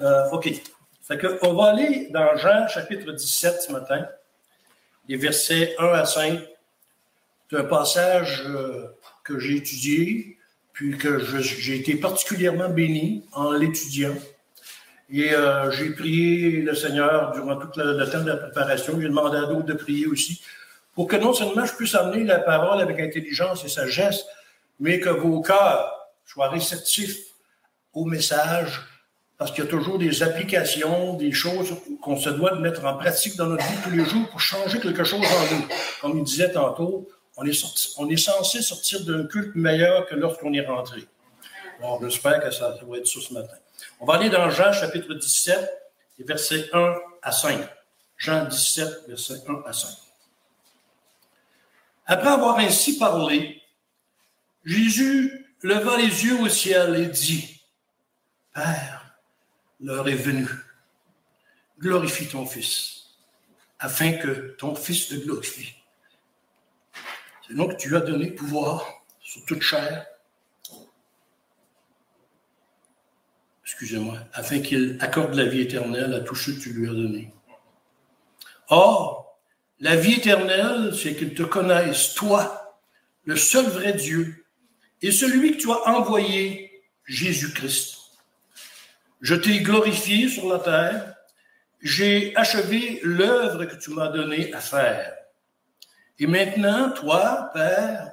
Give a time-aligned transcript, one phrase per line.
[0.00, 0.50] Euh, OK.
[1.02, 4.06] Fait que, on va aller dans Jean chapitre 17 ce matin,
[5.08, 6.40] les versets 1 à 5.
[7.50, 8.86] C'est un passage euh,
[9.24, 10.38] que j'ai étudié,
[10.72, 14.14] puis que j'ai été particulièrement béni en l'étudiant.
[15.12, 19.00] Et euh, j'ai prié le Seigneur durant tout le, temps de la préparation.
[19.00, 20.40] J'ai demandé à d'autres de prier aussi,
[20.94, 24.24] pour que non seulement je puisse amener la parole avec intelligence et sagesse,
[24.78, 25.92] mais que vos cœurs
[26.24, 27.18] soient réceptifs
[27.92, 28.80] au message,
[29.40, 32.98] parce qu'il y a toujours des applications, des choses qu'on se doit de mettre en
[32.98, 35.66] pratique dans notre vie tous les jours pour changer quelque chose en nous.
[36.02, 40.52] Comme il disait tantôt, on est, on est censé sortir d'un culte meilleur que lorsqu'on
[40.52, 41.08] est rentré.
[41.80, 43.54] Bon, j'espère que ça, ça va être ça ce matin.
[43.98, 45.58] On va aller dans Jean chapitre 17,
[46.18, 47.66] versets 1 à 5.
[48.18, 49.88] Jean 17, versets 1 à 5.
[52.04, 53.62] Après avoir ainsi parlé,
[54.66, 57.62] Jésus leva les yeux au ciel et dit,
[58.52, 58.99] Père,
[59.80, 60.48] l'heure est venue.
[61.78, 63.16] Glorifie ton Fils,
[63.78, 65.74] afin que ton Fils te glorifie.
[67.46, 68.86] C'est donc que tu as donné pouvoir
[69.20, 70.06] sur toute chair
[73.82, 77.32] excusez-moi, afin qu'il accorde la vie éternelle à tous ceux que tu lui as donnés.
[78.68, 79.38] Or,
[79.78, 82.78] la vie éternelle, c'est qu'ils te connaissent, toi,
[83.24, 84.44] le seul vrai Dieu,
[85.00, 87.99] et celui que tu as envoyé, Jésus-Christ.
[89.20, 91.14] Je t'ai glorifié sur la terre,
[91.82, 95.14] j'ai achevé l'œuvre que tu m'as donnée à faire.
[96.18, 98.12] Et maintenant, toi, Père,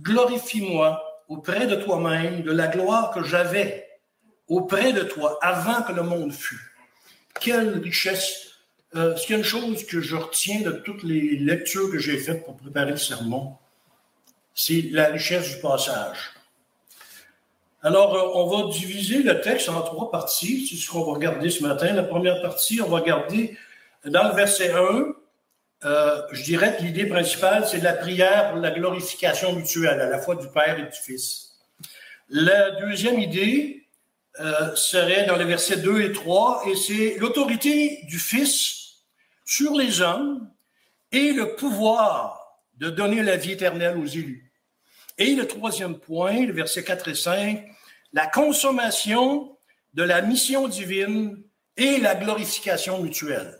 [0.00, 3.88] glorifie-moi auprès de toi-même de la gloire que j'avais
[4.46, 6.74] auprès de toi avant que le monde fût.
[7.40, 8.46] Quelle richesse.
[8.96, 12.16] Euh, S'il y a une chose que je retiens de toutes les lectures que j'ai
[12.16, 13.56] faites pour préparer le sermon,
[14.54, 16.32] c'est la richesse du passage.
[17.82, 20.66] Alors, euh, on va diviser le texte en trois parties.
[20.66, 21.92] C'est ce qu'on va regarder ce matin.
[21.92, 23.56] La première partie, on va regarder
[24.04, 25.14] dans le verset 1,
[25.84, 30.18] euh, je dirais que l'idée principale, c'est la prière pour la glorification mutuelle, à la
[30.18, 31.52] fois du Père et du Fils.
[32.28, 33.86] La deuxième idée,
[34.40, 39.02] euh, serait dans les versets 2 et 3, et c'est l'autorité du Fils
[39.44, 40.48] sur les hommes
[41.10, 44.47] et le pouvoir de donner la vie éternelle aux élus.
[45.18, 47.64] Et le troisième point, le verset 4 et 5,
[48.12, 49.56] la consommation
[49.94, 51.42] de la mission divine
[51.76, 53.58] et la glorification mutuelle.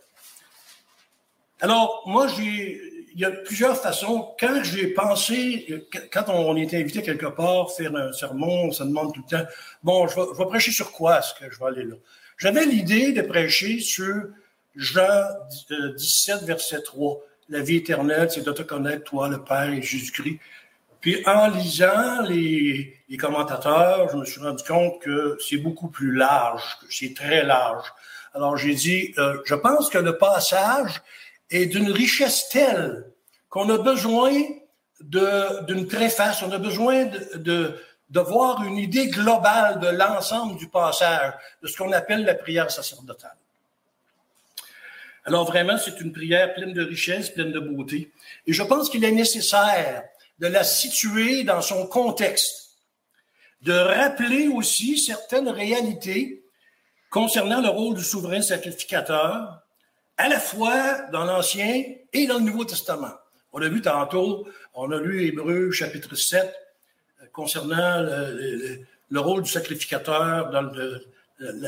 [1.60, 4.32] Alors, moi, j'ai il y a plusieurs façons.
[4.38, 9.12] Quand j'ai pensé, quand on est invité quelque part faire un sermon, on se demande
[9.12, 9.44] tout le temps,
[9.82, 11.18] bon, je vais, prêcher sur quoi?
[11.18, 11.96] Est-ce que je vais aller là?
[12.36, 14.28] J'avais l'idée de prêcher sur
[14.76, 15.24] Jean
[15.96, 17.18] 17, verset 3.
[17.48, 20.38] La vie éternelle, c'est de te connaître, toi, le Père et Jésus-Christ.
[21.00, 26.12] Puis en lisant les, les, commentateurs, je me suis rendu compte que c'est beaucoup plus
[26.12, 27.86] large, que c'est très large.
[28.34, 31.02] Alors j'ai dit, euh, je pense que le passage
[31.50, 33.04] est d'une richesse telle
[33.48, 34.32] qu'on a besoin
[35.00, 37.80] d'une préface, on a besoin de, de,
[38.10, 41.32] de, voir une idée globale de l'ensemble du passage,
[41.62, 43.36] de ce qu'on appelle la prière sacerdotale.
[45.24, 48.10] Alors vraiment, c'est une prière pleine de richesse, pleine de beauté.
[48.46, 50.04] Et je pense qu'il est nécessaire
[50.38, 52.76] de la situer dans son contexte,
[53.62, 56.44] de rappeler aussi certaines réalités
[57.10, 59.60] concernant le rôle du souverain sacrificateur,
[60.16, 63.12] à la fois dans l'Ancien et dans le Nouveau Testament.
[63.52, 66.42] On l'a vu tantôt, on a lu Hébreu chapitre 7
[67.22, 71.04] euh, concernant le, rôle du sacrificateur dans le,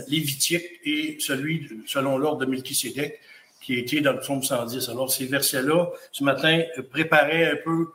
[0.08, 3.20] Lévitique et celui selon l'ordre de Melchisédek
[3.60, 4.88] qui était dans le psaume 110.
[4.88, 7.92] Alors ces versets-là, ce matin, préparaient un peu euh,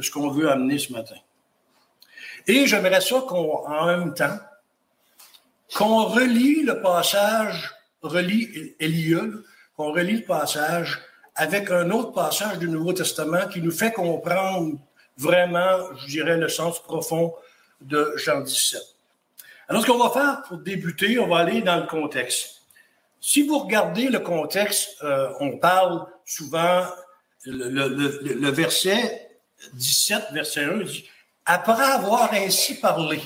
[0.00, 1.16] ce qu'on veut amener ce matin.
[2.46, 4.38] Et j'aimerais ça qu'on, en même temps,
[5.74, 9.14] qu'on relie le passage, relie Élie,
[9.76, 11.00] qu'on relie le passage
[11.34, 14.76] avec un autre passage du Nouveau Testament qui nous fait comprendre
[15.16, 17.34] vraiment, je dirais, le sens profond
[17.80, 18.80] de Jean 17.
[19.68, 22.62] Alors, ce qu'on va faire pour débuter, on va aller dans le contexte.
[23.20, 26.86] Si vous regardez le contexte, euh, on parle souvent,
[27.44, 29.27] le, verset
[29.72, 31.08] 17, verset 1, dit,
[31.44, 33.20] après avoir ainsi parlé.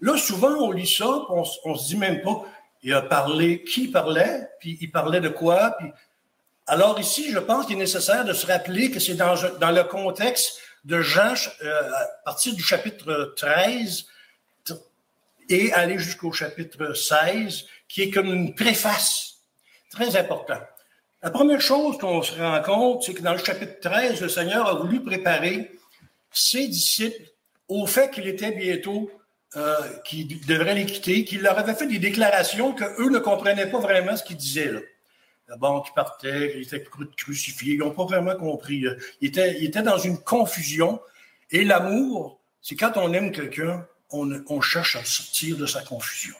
[0.00, 2.44] Là, souvent, on lit ça, on, on se dit même pas,
[2.82, 5.88] il a parlé, qui parlait, puis il parlait de quoi, puis
[6.70, 9.82] alors ici, je pense qu'il est nécessaire de se rappeler que c'est dans, dans, le
[9.82, 14.06] contexte de Jean, euh, à partir du chapitre 13
[15.48, 19.38] et aller jusqu'au chapitre 16, qui est comme une préface
[19.90, 20.62] très importante.
[21.22, 24.66] La première chose qu'on se rend compte, c'est que dans le chapitre 13, le Seigneur
[24.66, 25.70] a voulu préparer
[26.32, 27.30] ses disciples
[27.68, 29.10] au fait qu'il était bientôt
[29.56, 29.76] euh,
[30.06, 34.16] qui devraient les quitter, qui leur avaient fait des déclarations qu'eux ne comprenaient pas vraiment
[34.16, 34.72] ce qu'ils disaient.
[34.72, 34.80] Là.
[35.48, 36.84] D'abord, qu'ils partaient, qu'ils étaient
[37.16, 38.86] crucifiés, ils n'ont pas vraiment compris.
[39.20, 41.02] Ils étaient, ils dans une confusion.
[41.50, 46.34] Et l'amour, c'est quand on aime quelqu'un, on, on cherche à sortir de sa confusion.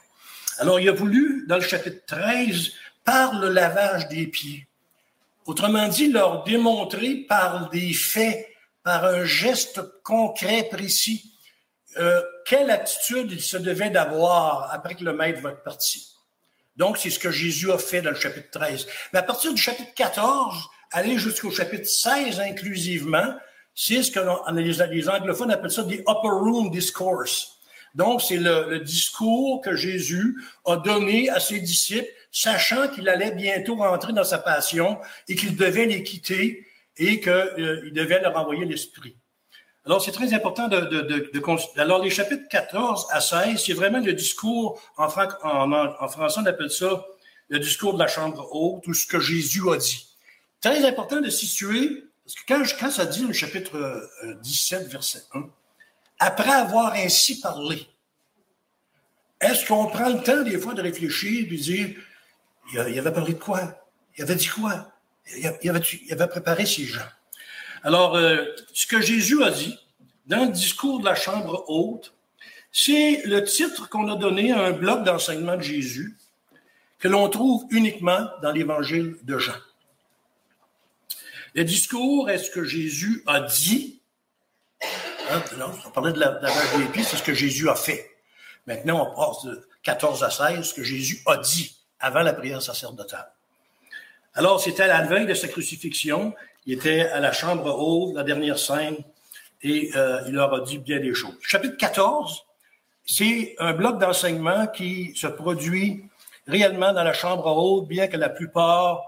[0.56, 2.72] Alors, il a voulu, dans le chapitre 13,
[3.04, 4.66] par le lavage des pieds.
[5.50, 8.46] Autrement dit, leur démontrer par des faits,
[8.84, 11.34] par un geste concret, précis,
[11.98, 16.14] euh, quelle attitude il se devait d'avoir après que le maître va être parti.
[16.76, 18.86] Donc, c'est ce que Jésus a fait dans le chapitre 13.
[19.12, 23.34] Mais à partir du chapitre 14, aller jusqu'au chapitre 16 inclusivement,
[23.74, 24.20] c'est ce que
[24.52, 27.58] les, anglophones appellent ça des upper room discourse.
[27.94, 33.76] Donc, c'est le, discours que Jésus a donné à ses disciples, sachant qu'il allait bientôt
[33.76, 34.98] rentrer dans sa passion
[35.28, 36.66] et qu'il devait les quitter
[36.96, 39.16] et qu'il euh, devait leur envoyer l'Esprit.
[39.86, 43.98] Alors, c'est très important de, de, de, Alors, les chapitres 14 à 16, c'est vraiment
[43.98, 45.08] le discours, en,
[45.42, 47.04] en, en, français, on appelle ça
[47.48, 50.06] le discours de la chambre haute, ou ce que Jésus a dit.
[50.60, 54.08] Très important de situer, parce que quand, quand ça dit le chapitre
[54.42, 55.48] 17, euh, verset 1,
[56.20, 57.88] après avoir ainsi parlé,
[59.40, 61.96] est-ce qu'on prend le temps des fois de réfléchir et de dire,
[62.72, 63.74] il avait parlé de quoi?
[64.16, 64.92] Il avait dit quoi?
[65.34, 67.00] Il avait, préparé ces gens?
[67.82, 68.44] Alors, euh,
[68.74, 69.78] ce que Jésus a dit
[70.26, 72.14] dans le discours de la chambre haute,
[72.70, 76.16] c'est le titre qu'on a donné à un bloc d'enseignement de Jésus
[76.98, 79.56] que l'on trouve uniquement dans l'évangile de Jean.
[81.54, 84.00] Le discours est ce que Jésus a dit.
[85.30, 85.42] Hein,
[85.86, 88.10] on parlait de la, de des pieds, c'est ce que Jésus a fait.
[88.66, 92.60] Maintenant, on passe de 14 à 16, ce que Jésus a dit avant la prière
[92.60, 93.30] sacerdotale.
[94.34, 96.34] Alors, c'était à la veille de sa crucifixion
[96.66, 98.96] il était à la chambre haute, la dernière scène,
[99.62, 101.34] et euh, il leur a dit bien des choses.
[101.40, 102.44] Chapitre 14,
[103.04, 106.04] c'est un bloc d'enseignement qui se produit
[106.46, 109.02] réellement dans la chambre haute, bien que la plupart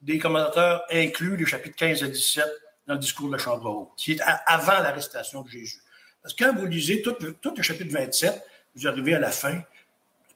[0.00, 2.44] des commentateurs incluent les chapitres 15 à 17
[2.86, 3.88] dans le discours de la chambre haute.
[3.96, 5.82] C'est avant l'arrestation de Jésus.
[6.22, 8.42] Parce que quand vous lisez tout le, chapitre 27,
[8.74, 9.62] vous arrivez à la fin.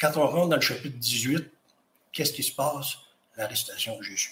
[0.00, 1.50] Quand on rentre dans le chapitre 18,
[2.12, 2.97] qu'est-ce qui se passe?
[3.37, 4.31] L'arrestation de Jésus.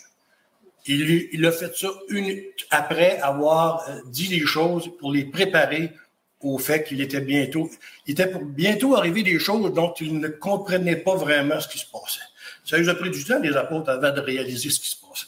[0.86, 5.92] Il, il, a fait ça une, après avoir euh, dit les choses pour les préparer
[6.40, 7.70] au fait qu'il était bientôt,
[8.06, 11.78] il était pour bientôt arriver des choses dont il ne comprenait pas vraiment ce qui
[11.78, 12.20] se passait.
[12.64, 15.26] Ça lui a pris du temps, les apôtres, avant de réaliser ce qui se passait.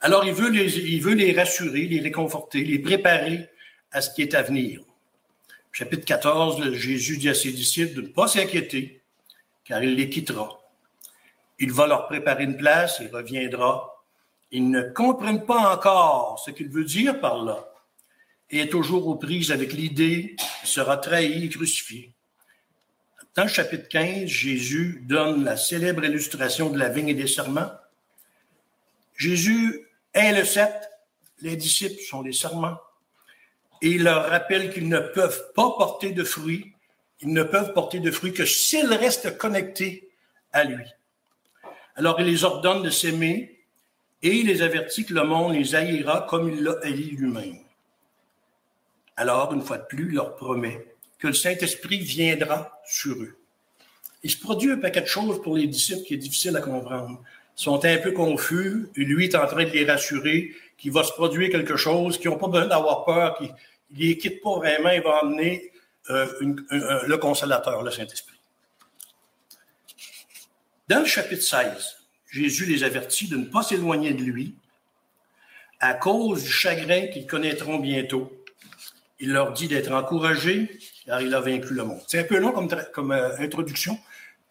[0.00, 3.48] Alors, il veut les, il veut les rassurer, les réconforter, les préparer
[3.90, 4.82] à ce qui est à venir.
[5.72, 9.02] Chapitre 14, Jésus dit à ses disciples de ne pas s'inquiéter,
[9.64, 10.60] car il les quittera.
[11.58, 14.04] Il va leur préparer une place, il reviendra.
[14.50, 17.68] Ils ne comprennent pas encore ce qu'il veut dire par là
[18.50, 22.14] et est toujours aux prises avec l'idée qu'il sera trahi et crucifié.
[23.34, 27.70] Dans le chapitre 15, Jésus donne la célèbre illustration de la vigne et des serments.
[29.14, 29.87] Jésus
[30.26, 30.90] est le sept,
[31.40, 32.78] les disciples sont les serments,
[33.82, 36.72] et il leur rappelle qu'ils ne peuvent pas porter de fruits,
[37.20, 40.10] ils ne peuvent porter de fruits que s'ils restent connectés
[40.52, 40.84] à lui.
[41.96, 43.58] Alors il les ordonne de s'aimer
[44.22, 47.58] et il les avertit que le monde les haïra comme il l'a haï lui-même.
[49.16, 53.36] Alors, une fois de plus, il leur promet que le Saint-Esprit viendra sur eux.
[54.22, 57.20] Il se produit un paquet de choses pour les disciples qui est difficile à comprendre.
[57.58, 61.10] Sont un peu confus, et lui est en train de les rassurer qu'il va se
[61.12, 64.90] produire quelque chose, qu'ils n'ont pas besoin d'avoir peur, qu'ils ne les quittent pas vraiment,
[64.90, 65.72] il va emmener
[66.08, 68.38] le consolateur, le Saint-Esprit.
[70.88, 71.96] Dans le chapitre 16,
[72.30, 74.54] Jésus les avertit de ne pas s'éloigner de lui
[75.80, 78.32] à cause du chagrin qu'ils connaîtront bientôt.
[79.20, 82.00] Il leur dit d'être encouragés car il a vaincu le monde.
[82.06, 83.98] C'est un peu long comme, euh, introduction,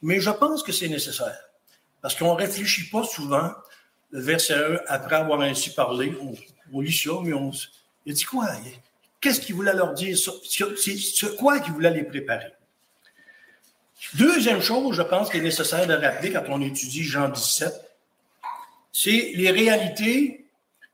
[0.02, 1.47] mais je pense que c'est nécessaire
[2.02, 3.52] parce qu'on ne réfléchit pas souvent
[4.12, 6.14] le verset 1 après avoir ainsi parlé.
[6.74, 7.52] On, lit ça, mais on,
[8.06, 8.48] il dit quoi?
[9.20, 10.18] Qu'est-ce qu'il voulait leur dire?
[10.18, 12.54] C'est ce quoi qu'il voulait les préparer?
[14.14, 17.74] Deuxième chose, je pense qu'il est nécessaire de rappeler quand on étudie Jean 17,
[18.92, 20.46] c'est les réalités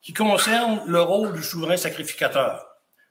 [0.02, 2.66] qui concernent le rôle du souverain sacrificateur.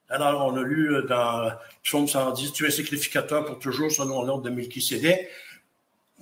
[0.08, 4.42] Alors, on a lu euh, dans Psaume 110, tu es sacrificateur pour toujours selon l'ordre
[4.42, 5.30] de Melchisédek.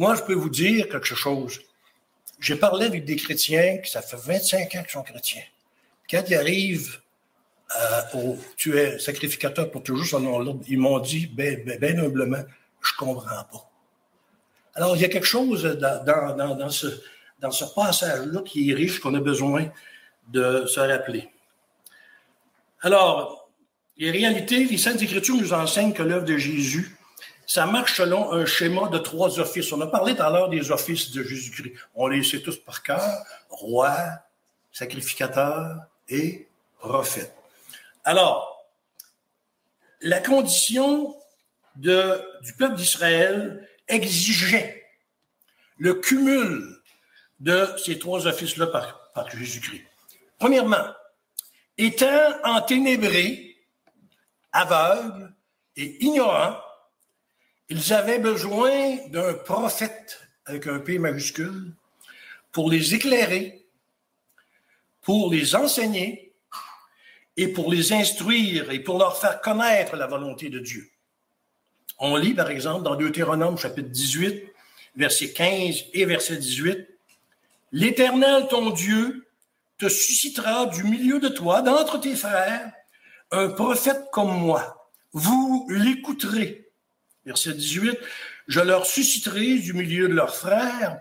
[0.00, 1.61] Moi, je peux vous dire quelque chose.
[2.38, 5.42] J'ai parlé avec des chrétiens qui ça fait 25 ans qu'ils sont chrétiens.
[6.11, 7.02] Quand ils arrivent
[7.78, 12.00] euh, au tu es sacrificateur pour toujours selon l'ordre, ils m'ont dit, ben, ben, ben
[12.00, 12.42] humblement,
[12.80, 13.71] je comprends pas.
[14.75, 16.02] Alors, il y a quelque chose dans,
[16.35, 16.87] dans, dans ce,
[17.38, 19.71] dans ce passage-là qui est riche, qu'on a besoin
[20.28, 21.28] de se rappeler.
[22.80, 23.50] Alors,
[23.99, 26.97] Les réalités, les Saintes Écritures nous enseignent que l'œuvre de Jésus,
[27.50, 29.73] ça marche selon un schéma de trois offices.
[29.73, 31.75] On a parlé tout à l'heure des offices de Jésus-Christ.
[31.97, 33.25] On les sait tous par cœur.
[33.49, 33.92] Roi,
[34.71, 35.78] sacrificateur
[36.09, 36.47] et
[36.78, 37.35] prophète.
[38.04, 38.64] Alors,
[40.00, 41.16] la condition
[41.75, 44.87] du peuple d'Israël exigeait
[45.76, 46.80] le cumul
[47.40, 49.83] de ces trois offices-là par, par Jésus-Christ.
[50.38, 50.87] Premièrement,
[51.76, 53.57] étant enténébrés,
[54.52, 55.35] aveugles
[55.75, 56.57] et ignorants,
[57.71, 61.73] ils avaient besoin d'un prophète avec un P majuscule
[62.50, 63.65] pour les éclairer,
[65.03, 66.35] pour les enseigner
[67.37, 70.91] et pour les instruire et pour leur faire connaître la volonté de Dieu.
[72.00, 74.53] On lit par exemple dans Deutéronome chapitre 18,
[74.97, 76.89] verset 15 et verset 18,
[77.73, 79.29] L'Éternel ton Dieu
[79.79, 82.73] te suscitera du milieu de toi, d'entre tes frères,
[83.31, 84.91] un prophète comme moi.
[85.12, 86.60] Vous l'écouterez.
[87.27, 87.99] Verset 18,
[88.49, 91.00] je leur susciterai du milieu de leurs frères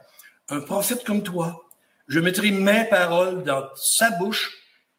[0.49, 1.65] un prophète comme toi.
[2.07, 4.51] Je mettrai mes paroles dans sa bouche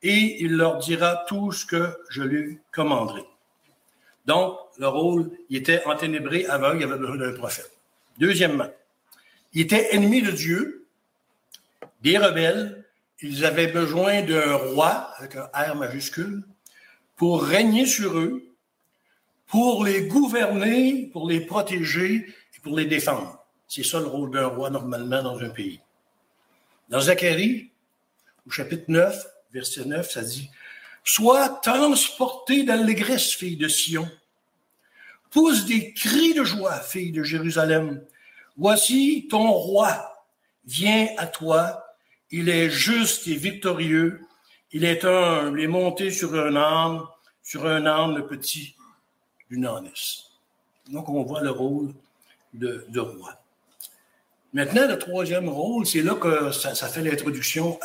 [0.02, 3.22] et il leur dira tout ce que je lui commanderai.
[4.26, 7.70] Donc, le rôle, il était enténébré, aveugle, il avait besoin d'un prophète.
[8.18, 8.70] Deuxièmement,
[9.52, 10.86] il était ennemi de Dieu,
[12.02, 12.84] des rebelles,
[13.20, 16.44] ils avaient besoin d'un roi, avec un R majuscule,
[17.16, 18.49] pour régner sur eux,
[19.50, 23.44] pour les gouverner, pour les protéger et pour les défendre.
[23.66, 25.80] C'est ça le rôle d'un roi normalement dans un pays.
[26.88, 27.70] Dans Zacharie,
[28.46, 30.48] au chapitre 9, verset 9, ça dit
[31.02, 34.08] Sois transporté d'allégresse, fille de Sion.
[35.30, 38.04] Pousse des cris de joie, fille de Jérusalem.
[38.56, 40.26] Voici ton roi
[40.64, 41.84] vient à toi.
[42.30, 44.20] Il est juste et victorieux.
[44.70, 47.00] Il est un, il est monté sur un âne,
[47.42, 48.76] sur un âne petit
[49.50, 51.92] Donc, on voit le rôle
[52.54, 53.34] de, roi.
[54.52, 57.78] Maintenant, le troisième rôle, c'est là que ça, ça fait l'introduction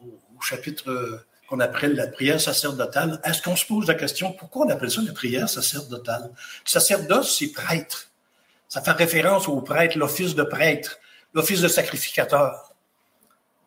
[0.00, 3.20] au, chapitre qu'on appelle la prière sacerdotale.
[3.24, 6.30] Est-ce qu'on se pose la question, pourquoi on appelle ça la prière sacerdotale?
[6.64, 8.10] Sacerdoce, c'est prêtre.
[8.68, 10.98] Ça fait référence au prêtre, l'office de prêtre,
[11.34, 12.74] l'office de sacrificateur.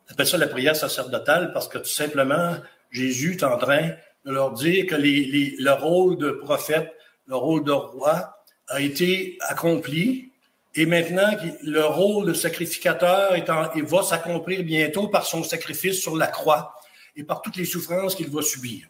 [0.07, 2.57] On appelle ça la prière sacerdotale parce que tout simplement,
[2.91, 3.91] Jésus est en train
[4.25, 6.91] de leur dire que les, le rôle de prophète,
[7.27, 8.35] le rôle de roi
[8.67, 10.31] a été accompli
[10.75, 11.31] et maintenant
[11.63, 16.27] le rôle de sacrificateur est en, il va s'accomplir bientôt par son sacrifice sur la
[16.27, 16.75] croix
[17.15, 18.87] et par toutes les souffrances qu'il va subir.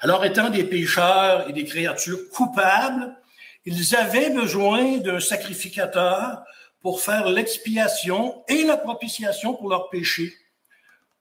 [0.00, 3.16] Alors, étant des pécheurs et des créatures coupables,
[3.64, 6.42] ils avaient besoin d'un sacrificateur
[6.82, 10.34] pour faire l'expiation et la propitiation pour leurs péchés,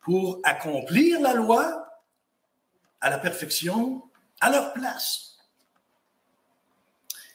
[0.01, 1.82] pour accomplir la loi
[3.03, 4.01] à la perfection,
[4.39, 5.37] à leur place,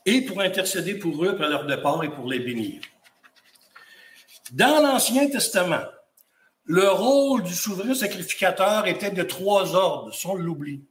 [0.06, 2.80] et pour intercéder pour eux par leur départ et pour les bénir.
[4.52, 5.84] Dans l'Ancien Testament,
[6.64, 10.84] le rôle du souverain sacrificateur était de trois ordres, si on l'oublie.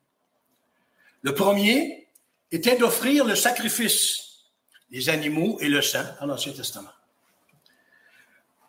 [1.24, 2.08] Le premier
[2.52, 4.44] était d'offrir le sacrifice,
[4.92, 6.94] les animaux et le sang dans l'Ancien Testament.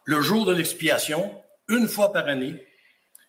[0.05, 1.38] Le jour de l'expiation,
[1.69, 2.67] une fois par année,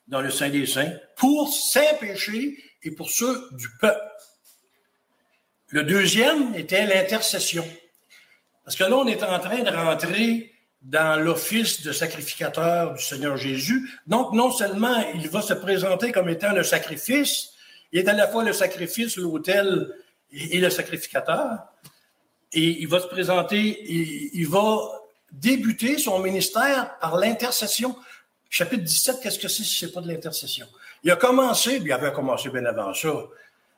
[0.09, 4.01] dans le Saint des Saints, pour ses péchés et pour ceux du peuple.
[5.67, 7.65] Le deuxième était l'intercession.
[8.63, 10.51] Parce que là, on est en train de rentrer
[10.81, 13.89] dans l'office de sacrificateur du Seigneur Jésus.
[14.07, 17.51] Donc, non seulement il va se présenter comme étant le sacrifice,
[17.91, 19.93] il est à la fois le sacrifice, l'autel
[20.31, 21.59] et le sacrificateur.
[22.53, 24.79] Et il va se présenter, il, il va
[25.31, 27.95] débuter son ministère par l'intercession.
[28.49, 30.65] Chapitre 17, qu'est-ce que c'est si c'est pas de l'intercession?
[31.03, 33.13] Il a commencé, il avait commencé bien avant ça,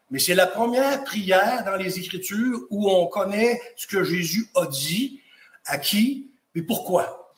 [0.09, 4.65] mais c'est la première prière dans les Écritures où on connaît ce que Jésus a
[4.65, 5.21] dit,
[5.65, 7.33] à qui, mais pourquoi.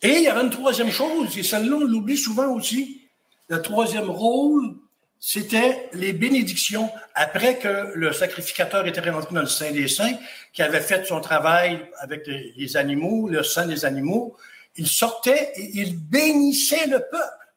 [0.00, 3.02] Et il y avait une troisième chose, et celle-là, on l'oublie souvent aussi.
[3.48, 4.76] Le troisième rôle,
[5.18, 10.18] c'était les bénédictions après que le sacrificateur était rentré dans le Saint des Saints,
[10.52, 14.36] qui avait fait son travail avec les animaux, le sang des animaux.
[14.78, 17.52] Il sortait et il bénissait le peuple.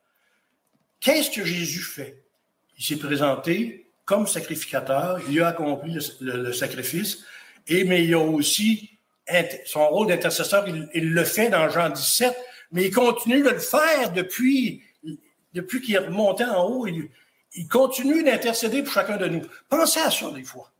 [0.99, 2.23] Qu'est-ce que Jésus fait?
[2.77, 7.23] Il s'est présenté comme sacrificateur, il a accompli le, sacrifice,
[7.67, 8.89] et mais il a aussi
[9.65, 12.35] son rôle d'intercesseur, il, il, le fait dans Jean 17,
[12.71, 14.83] mais il continue de le faire depuis,
[15.53, 16.87] depuis qu'il est remonté en haut.
[16.87, 17.09] Il,
[17.53, 19.41] il continue d'intercéder pour chacun de nous.
[19.69, 20.71] Pensez à ça des fois.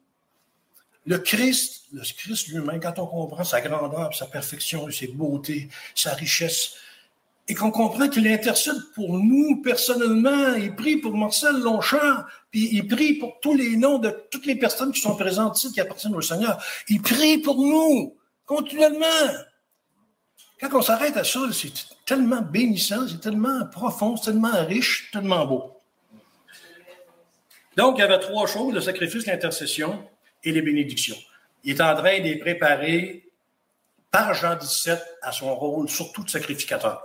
[1.05, 6.13] Le Christ, le Christ lui-même, quand on comprend sa grandeur, sa perfection, ses beautés, sa
[6.13, 6.75] richesse,
[7.47, 10.53] et qu'on comprend qu'il intercède pour nous personnellement.
[10.53, 14.55] Il prie pour Marcel Longchamp, puis il prie pour tous les noms de toutes les
[14.55, 16.63] personnes qui sont présentes ici, qui appartiennent au Seigneur.
[16.87, 18.15] Il prie pour nous,
[18.45, 19.07] continuellement.
[20.61, 21.73] Quand on s'arrête à ça, c'est
[22.05, 25.81] tellement bénissant, c'est tellement profond, c'est tellement riche, tellement beau.
[27.75, 30.07] Donc, il y avait trois choses, le sacrifice, l'intercession
[30.43, 31.17] et les bénédictions.
[31.63, 33.29] Il est en train de les préparer
[34.09, 37.01] par Jean 17 à son rôle, surtout de sacrificateur.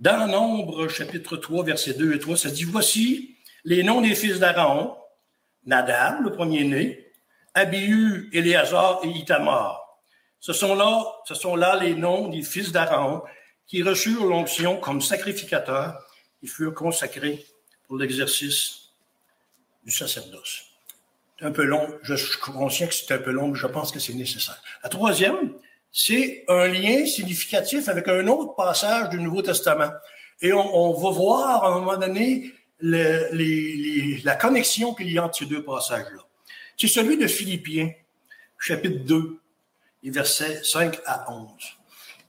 [0.00, 4.38] Dans Nombre, chapitre 3, versets 2 et 3, ça dit Voici les noms des fils
[4.38, 4.96] d'Aaron,
[5.66, 7.12] Nadab, le premier-né,
[7.54, 9.80] Abihu, Éléazar et Itamar.
[10.40, 13.22] Ce sont, là, ce sont là les noms des fils d'Aaron
[13.66, 15.98] qui reçurent l'onction comme sacrificateurs
[16.42, 17.44] et furent consacrés
[17.84, 18.83] pour l'exercice
[19.84, 20.64] du sacerdoce.
[21.38, 23.90] C'est un peu long, je suis conscient que c'est un peu long, mais je pense
[23.92, 24.62] que c'est nécessaire.
[24.82, 25.54] La troisième,
[25.92, 29.90] c'est un lien significatif avec un autre passage du Nouveau Testament.
[30.42, 35.46] Et on, va voir à un moment donné la connexion qu'il y a entre ces
[35.46, 36.22] deux passages-là.
[36.76, 37.90] C'est celui de Philippiens,
[38.58, 39.38] chapitre 2,
[40.04, 41.48] versets 5 à 11.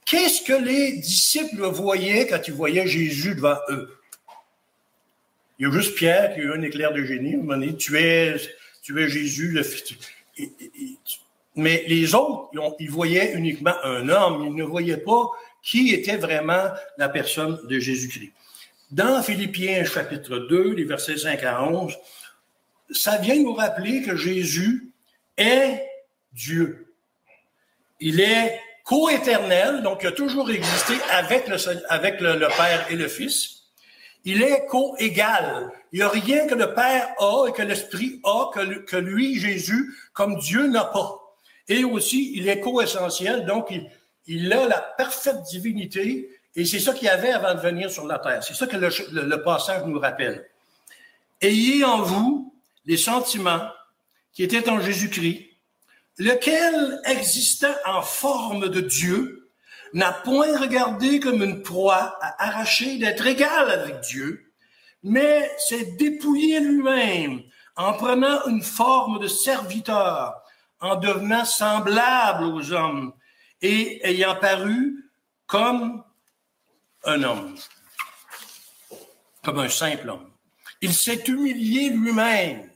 [0.06, 3.95] Qu'est-ce que les disciples voyaient quand ils voyaient Jésus devant eux?
[5.58, 7.36] Il y a juste Pierre qui a eu un éclair de génie.
[7.36, 8.36] Un moment tu es,
[8.82, 9.96] tu es Jésus, le fils.
[11.56, 15.30] Mais les autres, ils voyaient uniquement un homme, ils ne voyaient pas
[15.64, 18.32] qui était vraiment la personne de Jésus-Christ.
[18.92, 21.98] Dans Philippiens chapitre 2, les versets 5 à 11,
[22.92, 24.92] ça vient nous rappeler que Jésus
[25.38, 25.84] est
[26.34, 26.94] Dieu.
[28.00, 31.58] Il est co-éternel, donc il a toujours existé avec le,
[31.90, 33.55] avec le, Père et le Fils.
[34.26, 35.72] Il est co-égal.
[35.92, 39.96] Il n'y a rien que le Père a et que l'Esprit a que, lui, Jésus,
[40.14, 41.22] comme Dieu n'a pas.
[41.68, 43.72] Et aussi, il est co-essentiel, donc
[44.28, 48.06] il, a la parfaite divinité, et c'est ça qu'il y avait avant de venir sur
[48.08, 48.44] la terre.
[48.44, 50.50] C'est ça que le, passage nous rappelle.
[51.42, 52.54] Ayez en vous
[52.86, 53.68] les sentiments
[54.34, 55.50] qui étaient en Jésus-Christ,
[56.18, 59.45] lequel, existant en forme de Dieu,
[59.94, 64.52] n'a point regardé comme une proie à arracher d'être égal avec Dieu,
[65.04, 67.42] mais s'est dépouillé lui-même
[67.76, 70.42] en prenant une forme de serviteur,
[70.80, 73.14] en devenant semblable aux hommes
[73.62, 75.12] et ayant paru
[75.46, 76.04] comme
[77.04, 77.56] un homme,
[79.44, 80.32] comme un simple homme.
[80.82, 82.70] Il s'est humilié lui-même,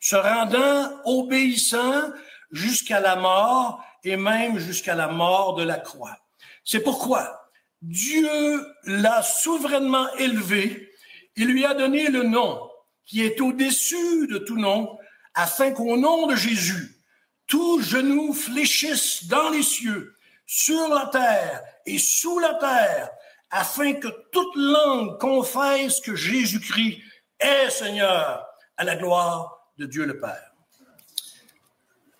[0.00, 2.10] se rendant obéissant
[2.50, 6.16] jusqu'à la mort et même jusqu'à la mort de la croix.
[6.64, 7.50] C'est pourquoi
[7.82, 10.90] Dieu l'a souverainement élevé,
[11.36, 12.70] il lui a donné le nom
[13.04, 14.98] qui est au-dessus de tout nom,
[15.34, 16.96] afin qu'au nom de Jésus,
[17.46, 23.10] tout genou fléchisse dans les cieux, sur la terre et sous la terre,
[23.50, 27.00] afin que toute langue confesse que Jésus-Christ
[27.38, 30.53] est Seigneur à la gloire de Dieu le Père.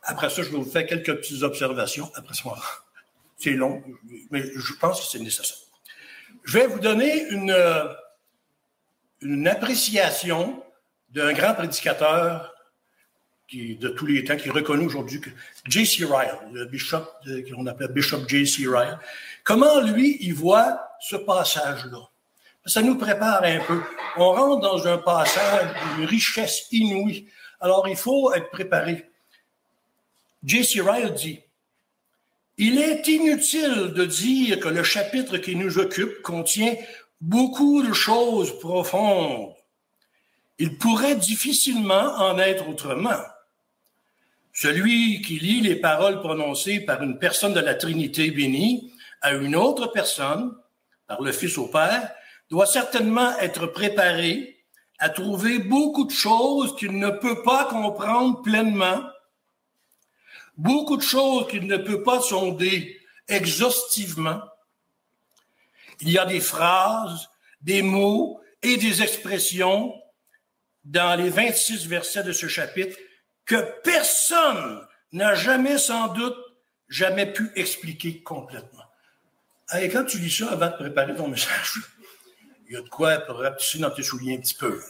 [0.04, 2.10] Après ça, je vais vous faire quelques petites observations.
[2.14, 2.50] Après ça,
[3.36, 3.82] c'est long,
[4.30, 5.58] mais je pense que c'est nécessaire.
[6.44, 7.56] Je vais vous donner une,
[9.22, 10.62] une appréciation
[11.10, 12.54] d'un grand prédicateur
[13.52, 15.20] de tous les temps, qui est reconnu aujourd'hui,
[15.66, 16.04] J.C.
[16.04, 17.04] Ryle, le bishop,
[17.50, 18.66] qu'on appelle Bishop J.C.
[18.66, 18.98] Ryle,
[19.44, 21.98] comment lui, il voit ce passage-là?
[22.66, 23.80] Ça nous prépare un peu.
[24.16, 27.28] On rentre dans un passage d'une richesse inouïe.
[27.60, 29.10] Alors, il faut être préparé.
[30.44, 30.83] J.C.
[30.83, 31.40] Ryle dit,
[32.59, 36.76] il est inutile de dire que le chapitre qui nous occupe contient
[37.20, 39.54] beaucoup de choses profondes.
[40.59, 43.22] Il pourrait difficilement en être autrement.
[44.52, 49.57] Celui qui lit les paroles prononcées par une personne de la Trinité bénie à une
[49.57, 50.54] autre personne,
[51.09, 52.12] par le Fils au Père,
[52.50, 54.62] doit certainement être préparé
[54.98, 59.02] à trouver beaucoup de choses qu'il ne peut pas comprendre pleinement,
[60.56, 64.42] beaucoup de choses qu'il ne peut pas sonder exhaustivement.
[66.00, 67.28] Il y a des phrases,
[67.60, 69.94] des mots et des expressions
[70.84, 72.96] dans les 26 versets de ce chapitre
[73.46, 76.36] que personne n'a jamais sans doute
[76.88, 78.84] jamais pu expliquer complètement.
[79.80, 81.78] Et quand tu lis ça avant de préparer ton message,
[82.66, 84.80] il y a de quoi pour rapetisser dans tes souliers un petit peu.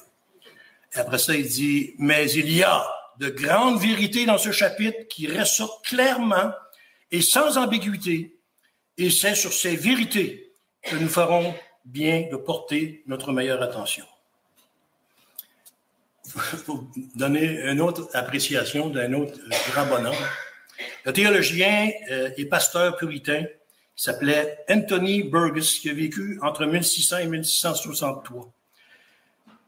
[0.95, 2.85] Et après ça, il dit, mais il y a
[3.19, 6.53] de grandes vérités dans ce chapitre qui ressortent clairement
[7.11, 8.37] et sans ambiguïté.
[8.97, 14.05] Et c'est sur ces vérités que nous ferons bien de porter notre meilleure attention
[16.67, 19.39] pour donner une autre appréciation d'un autre
[19.71, 20.15] grand bonhomme.
[21.05, 23.45] Le théologien euh, et pasteur puritain
[23.95, 28.53] s'appelait Anthony Burgess, qui a vécu entre 1600 et 1663.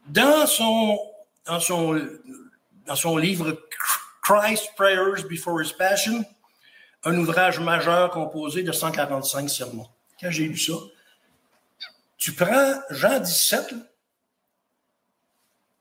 [0.07, 0.99] Dans son,
[1.45, 2.01] dans son,
[2.87, 3.61] dans son livre
[4.23, 6.23] Christ Prayers Before His Passion,
[7.03, 9.89] un ouvrage majeur composé de 145 sermons.
[10.19, 10.73] Quand j'ai lu ça,
[12.17, 13.75] tu prends Jean 17,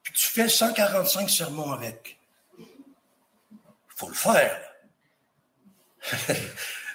[0.02, 2.18] puis tu fais 145 sermons avec.
[2.58, 2.66] Il
[3.96, 4.60] faut le faire.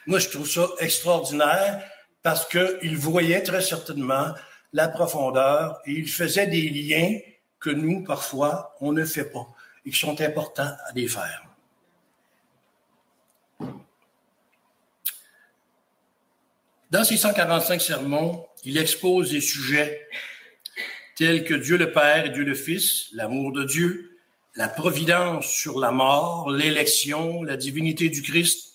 [0.06, 1.84] Moi, je trouve ça extraordinaire
[2.22, 4.34] parce qu'il voyait très certainement
[4.74, 7.18] la profondeur et il faisait des liens
[7.60, 9.48] que nous, parfois, on ne fait pas
[9.86, 11.46] et qui sont importants à les faire.
[16.92, 20.08] Dans ces 145 sermons, il expose des sujets
[21.16, 24.18] tels que Dieu le Père et Dieu le Fils, l'amour de Dieu,
[24.56, 28.74] la providence sur la mort, l'élection, la divinité du Christ,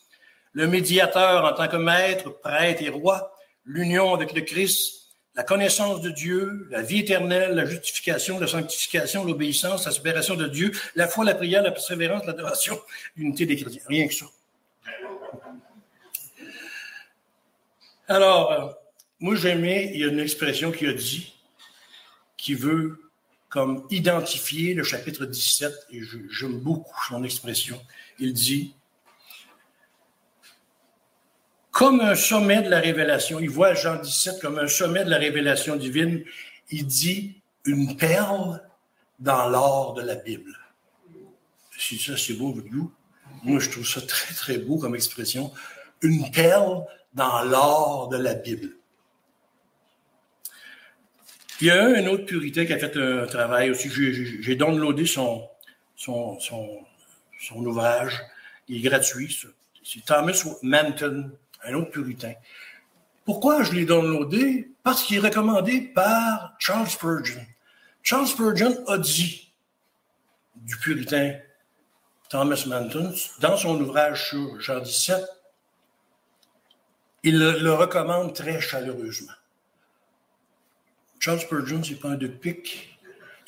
[0.52, 4.95] le médiateur en tant que maître, prêtre et roi, l'union avec le Christ,
[5.36, 10.46] la connaissance de Dieu, la vie éternelle, la justification, la sanctification, l'obéissance, la séparation de
[10.46, 12.80] Dieu, la foi, la prière, la persévérance, l'adoration,
[13.16, 13.82] l'unité des chrétiens.
[13.86, 14.26] Rien que ça.
[18.08, 18.72] Alors, euh,
[19.20, 21.34] moi j'aimais, il y a une expression qui a dit,
[22.38, 23.10] qui veut
[23.50, 27.80] comme identifier le chapitre 17, et j'aime beaucoup son expression.
[28.18, 28.74] Il dit,
[31.76, 33.38] comme un sommet de la révélation.
[33.38, 36.24] Il voit Jean 17 comme un sommet de la révélation divine.
[36.70, 38.62] Il dit une perle
[39.18, 40.56] dans l'or de la Bible.
[41.78, 42.90] Si ça, c'est beau, vous,
[43.42, 45.52] moi, je trouve ça très, très beau comme expression.
[46.00, 48.70] Une perle dans l'or de la Bible.
[51.60, 53.90] Il y a un autre puritain qui a fait un travail aussi.
[54.40, 55.46] J'ai downloadé son,
[55.94, 56.78] son, son,
[57.38, 58.18] son ouvrage.
[58.66, 59.38] Il est gratuit.
[59.84, 61.32] C'est Thomas Manton
[61.66, 62.34] un autre puritain.
[63.24, 64.70] Pourquoi je l'ai downloadé?
[64.82, 67.44] Parce qu'il est recommandé par Charles Spurgeon.
[68.02, 69.52] Charles Spurgeon a dit
[70.54, 71.38] du puritain
[72.28, 75.24] Thomas Manton, dans son ouvrage sur Jean 17,
[77.22, 79.32] il le, recommande très chaleureusement.
[81.18, 82.98] Charles Spurgeon, c'est pas un de pique.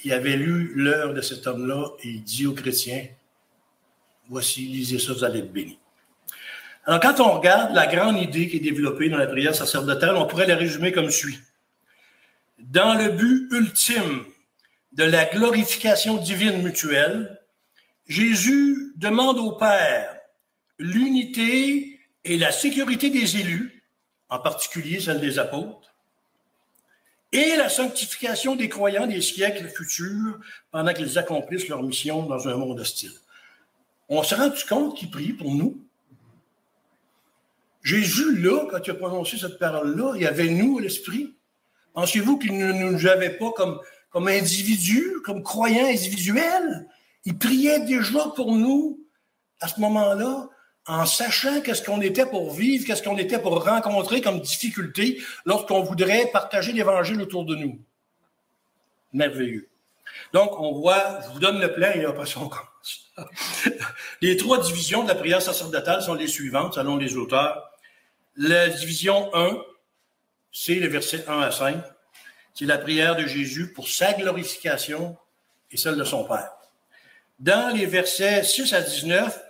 [0.05, 3.07] Il avait lu l'heure de cet homme-là et il dit aux chrétiens,
[4.29, 5.79] voici, lisez ça, vous allez être bénis.
[6.89, 10.27] Alors, quand on regarde la grande idée qui est développée dans la prière sacerdotale, on
[10.27, 11.39] pourrait la résumer comme suit.
[12.59, 14.25] Dans le but ultime
[14.93, 17.39] de la glorification divine mutuelle,
[18.07, 20.17] Jésus demande au Père
[20.79, 23.83] l'unité et la sécurité des élus,
[24.31, 25.95] en particulier celle des apôtres,
[27.33, 30.39] et la sanctification des croyants des siècles futurs
[30.71, 33.13] pendant qu'ils accomplissent leur mission dans un monde hostile.
[34.09, 35.85] On se rend compte qu'il prie pour nous?
[37.83, 41.35] Jésus, là, quand il a prononcé cette parole-là, il y avait nous à l'esprit.
[41.95, 46.87] Pensez-vous qu'il ne nous avait pas comme, comme individus, comme croyants individuels?
[47.25, 49.01] Il priait déjà pour nous
[49.61, 50.49] à ce moment-là,
[50.87, 55.83] en sachant qu'est-ce qu'on était pour vivre, qu'est-ce qu'on était pour rencontrer comme difficulté lorsqu'on
[55.83, 57.79] voudrait partager l'Évangile autour de nous.
[59.13, 59.69] Merveilleux.
[60.33, 63.08] Donc, on voit, je vous donne le plan et après on commence.
[64.21, 67.71] Les trois divisions de la prière sacerdotale sont les suivantes, selon les auteurs.
[68.37, 69.57] La division 1,
[70.53, 71.77] c'est le verset 1 à 5.
[72.55, 75.17] C'est la prière de Jésus pour sa glorification
[75.71, 76.53] et celle de son Père.
[77.39, 79.41] Dans les versets 6 à 19,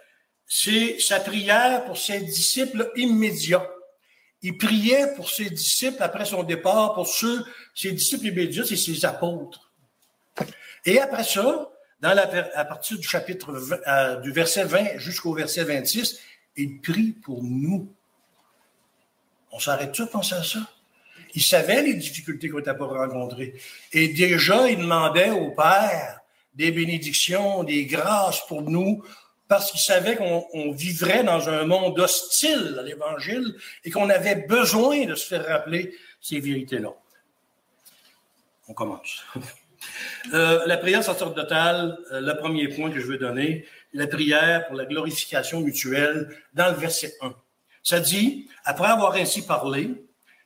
[0.46, 3.68] c'est sa prière pour ses disciples immédiats.
[4.42, 9.04] Il priait pour ses disciples après son départ, pour ceux, ses disciples immédiats, c'est ses
[9.04, 9.72] apôtres.
[10.84, 11.70] Et après ça,
[12.02, 16.20] à partir du chapitre euh, du verset 20 jusqu'au verset 26,
[16.56, 17.92] il prie pour nous.
[19.50, 20.60] On s'arrête-tu à penser à ça?
[21.34, 23.54] Il savait les difficultés qu'on n'était pas rencontrées.
[23.92, 26.20] Et déjà, il demandait au Père
[26.54, 29.04] des bénédictions, des grâces pour nous,
[29.46, 35.04] parce qu'il savait qu'on vivrait dans un monde hostile à l'Évangile et qu'on avait besoin
[35.04, 36.92] de se faire rappeler ces vérités-là.
[38.68, 39.24] On commence.
[40.34, 44.76] Euh, la prière sacerdotale, euh, le premier point que je veux donner, la prière pour
[44.76, 47.34] la glorification mutuelle dans le verset 1.
[47.82, 49.90] Ça dit, après avoir ainsi parlé,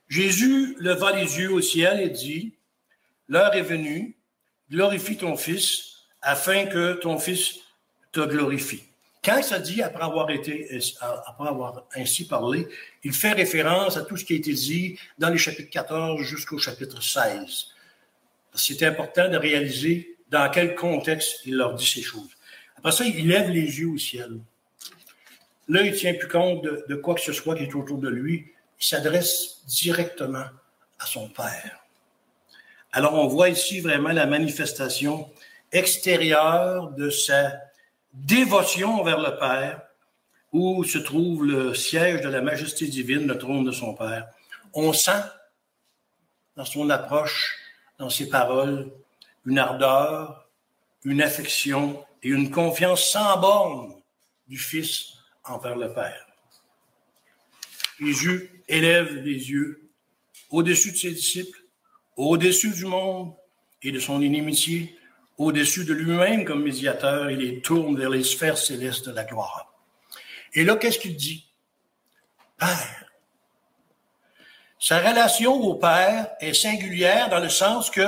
[0.08, 2.54] Jésus leva les yeux au ciel et dit,
[3.28, 4.16] L'heure est venue,
[4.70, 7.60] glorifie ton Fils, afin que ton Fils
[8.12, 8.82] te glorifie.
[9.24, 10.68] Quand ça dit après avoir été,
[11.26, 12.66] après avoir ainsi parlé,
[13.04, 16.58] il fait référence à tout ce qui a été dit dans les chapitres 14 jusqu'au
[16.58, 17.71] chapitre 16.
[18.54, 22.30] C'est important de réaliser dans quel contexte il leur dit ces choses.
[22.76, 24.40] Après ça, il lève les yeux au ciel.
[25.68, 28.08] Là, il ne tient plus compte de, quoi que ce soit qui est autour de
[28.08, 28.52] lui.
[28.80, 30.44] il s'adresse directement
[30.98, 31.84] à son Père.
[32.92, 35.30] Alors on voit ici vraiment la manifestation
[35.72, 37.52] extérieure de sa
[38.12, 39.80] dévotion envers le Père,
[40.52, 44.28] où se trouve le siège de la majesté divine, le trône de son Père.
[44.74, 45.22] On sent
[46.56, 47.56] dans son approche,
[48.02, 48.90] dans ses paroles,
[49.46, 50.48] une ardeur,
[51.04, 53.94] une affection et une confiance sans borne
[54.48, 55.12] du Fils
[55.44, 56.26] envers le Père.
[58.00, 59.88] Jésus élève les yeux
[60.50, 61.62] au-dessus de ses disciples,
[62.16, 63.34] au-dessus du monde
[63.82, 64.98] et de son inimitié,
[65.38, 69.72] au-dessus de lui-même comme médiateur, il les tourne vers les sphères célestes de la gloire.
[70.54, 71.46] Et là, qu'est-ce qu'il dit?
[72.58, 73.11] Père.
[74.82, 78.02] Sa relation au Père est singulière dans le sens que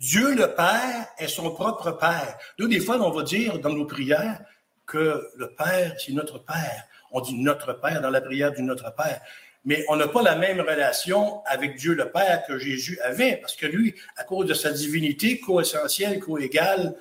[0.00, 2.36] Dieu le Père est son propre Père.
[2.58, 4.40] Nous, des fois, on va dire dans nos prières
[4.84, 6.88] que le Père, c'est notre Père.
[7.12, 9.20] On dit notre Père dans la prière du Notre Père
[9.64, 13.54] mais on n'a pas la même relation avec Dieu le Père que Jésus avait, parce
[13.54, 16.96] que lui, à cause de sa divinité co-essentielle, co-égale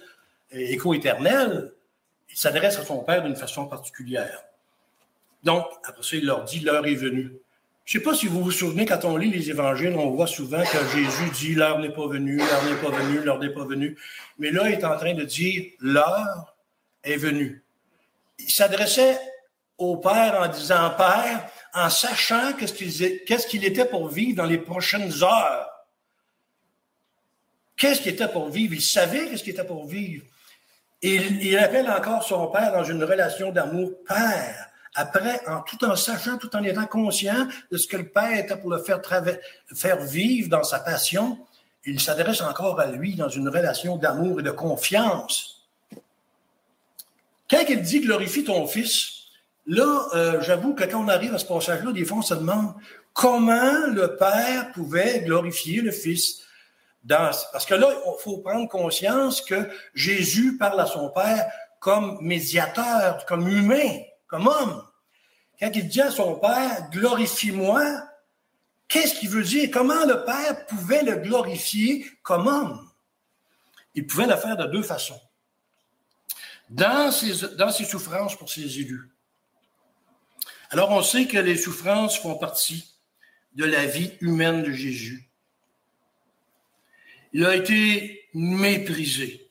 [0.52, 1.72] et co-éternelle,
[2.30, 4.44] il s'adresse à son Père d'une façon particulière.
[5.44, 7.32] Donc, après ça, il leur dit, l'heure est venue.
[7.88, 10.28] Je ne sais pas si vous vous souvenez, quand on lit les évangiles, on voit
[10.28, 13.64] souvent que Jésus dit, l'heure n'est pas venue, l'heure n'est pas venue, l'heure n'est pas
[13.64, 13.98] venue.
[14.40, 16.54] Mais là, il est en train de dire, l'heure
[17.02, 17.64] est venue.
[18.40, 19.18] Il s'adressait
[19.78, 25.24] au Père en disant, Père, en sachant qu'est-ce qu'il était pour vivre dans les prochaines
[25.24, 25.70] heures.
[27.78, 28.74] Qu'est-ce qu'il était pour vivre?
[28.74, 30.26] Il savait qu'est-ce qu'il était pour vivre.
[31.02, 34.68] Il, appelle encore son père dans une relation d'amour père.
[35.00, 38.72] Après, tout en sachant, tout en étant conscient de ce que le père était pour
[38.72, 39.00] le faire,
[39.74, 41.38] faire vivre dans sa passion,
[41.86, 45.68] il s'adresse encore à lui dans une relation d'amour et de confiance.
[47.50, 49.18] Quand il dit glorifie ton fils,
[49.68, 52.74] Là, euh, j'avoue que quand on arrive à ce passage-là, des fois, on se demande
[53.12, 56.44] comment le Père pouvait glorifier le Fils.
[57.04, 57.32] Dans...
[57.52, 63.26] Parce que là, il faut prendre conscience que Jésus parle à son Père comme médiateur,
[63.26, 64.84] comme humain, comme homme.
[65.60, 67.84] Quand il dit à son Père, glorifie-moi,
[68.88, 69.70] qu'est-ce qu'il veut dire?
[69.72, 72.90] Comment le Père pouvait le glorifier comme homme?
[73.96, 75.20] Il pouvait le faire de deux façons.
[76.70, 79.10] Dans ses, dans ses souffrances pour ses élus,
[80.70, 82.94] alors, on sait que les souffrances font partie
[83.54, 85.30] de la vie humaine de Jésus.
[87.32, 89.50] Il a été méprisé,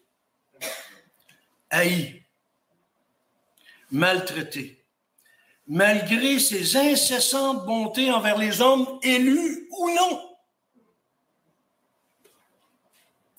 [1.70, 2.22] haï,
[3.90, 4.84] maltraité,
[5.68, 10.22] malgré ses incessantes bontés envers les hommes élus ou non.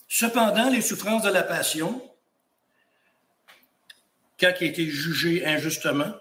[0.08, 2.02] Cependant, les souffrances de la passion,
[4.40, 6.14] quand il a été jugé injustement,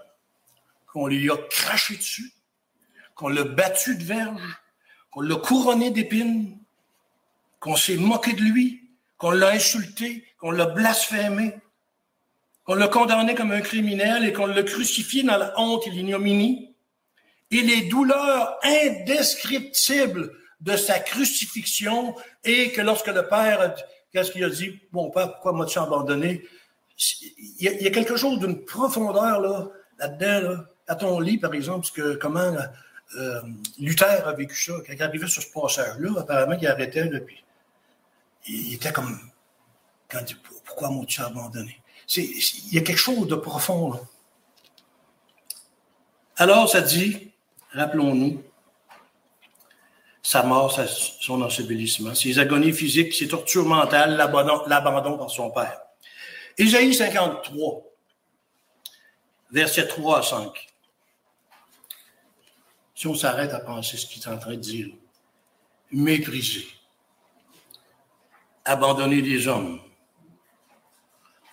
[0.87, 2.33] qu'on lui a craché dessus,
[3.15, 4.59] qu'on l'a battu de verge,
[5.11, 6.59] qu'on l'a couronné d'épines,
[7.61, 11.55] qu'on s'est moqué de lui, qu'on l'a insulté, qu'on l'a blasphémé,
[12.67, 16.75] qu'on l'a condamné comme un criminel et qu'on l'a crucifié dans la honte et l'ignominie,
[17.53, 23.75] et les douleurs indescriptibles de sa crucifixion, et que lorsque le Père,
[24.13, 24.81] qu'est-ce qu'il a dit?
[24.91, 26.43] Mon Père, pourquoi m'as-tu abandonné?
[27.61, 31.87] Il y, a, quelque chose d'une profondeur là, là-dedans, là, à ton lit, par exemple,
[31.95, 32.53] que, comment
[33.17, 33.43] euh,
[33.79, 34.73] Luther a vécu ça.
[34.85, 37.45] Quand il arrivait sur ce passage-là, apparemment, il arrêtait, puis
[38.49, 39.21] il était comme,
[40.09, 41.81] quand il, pourquoi m'as-tu abandonné?
[42.15, 43.99] Il y a quelque chose de profond.
[46.37, 47.33] Alors, ça dit,
[47.73, 48.43] rappelons-nous,
[50.23, 50.79] sa mort,
[51.21, 55.81] son ensevelissement, ses agonies physiques, ses tortures mentales, l'abandon par son père.
[56.59, 57.83] Ésaïe 53,
[59.51, 60.67] versets 3 à 5
[62.97, 64.89] si on s'arrête à penser ce qu'il est en train de dire.
[65.93, 66.67] Mépriser,
[68.65, 69.81] abandonner les hommes,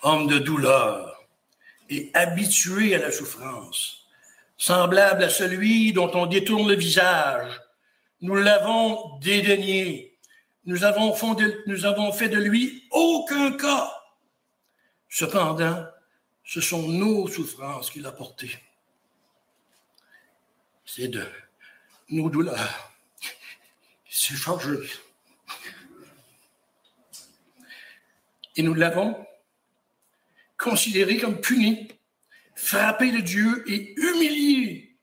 [0.04, 1.20] hommes de douleur
[1.90, 4.06] et habitués à la souffrance,
[4.56, 7.60] semblable à celui dont on détourne le visage.
[8.20, 10.16] Nous l'avons dédaigné.
[10.66, 13.92] Nous avons, fondé, nous avons fait de lui aucun cas.
[15.08, 15.84] Cependant,
[16.44, 18.56] ce sont nos souffrances qu'il a portées
[20.84, 21.26] c'est de
[22.10, 22.92] nos douleurs.
[24.08, 24.78] C'est chargé.
[28.56, 29.26] Et nous l'avons
[30.64, 31.88] considéré comme puni,
[32.54, 34.96] frappé de Dieu et humilié.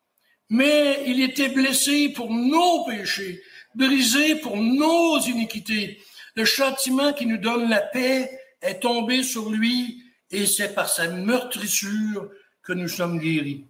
[0.49, 3.41] Mais il était blessé pour nos péchés,
[3.75, 6.01] brisé pour nos iniquités.
[6.35, 8.29] Le châtiment qui nous donne la paix
[8.61, 12.29] est tombé sur lui et c'est par sa meurtrissure
[12.63, 13.67] que nous sommes guéris.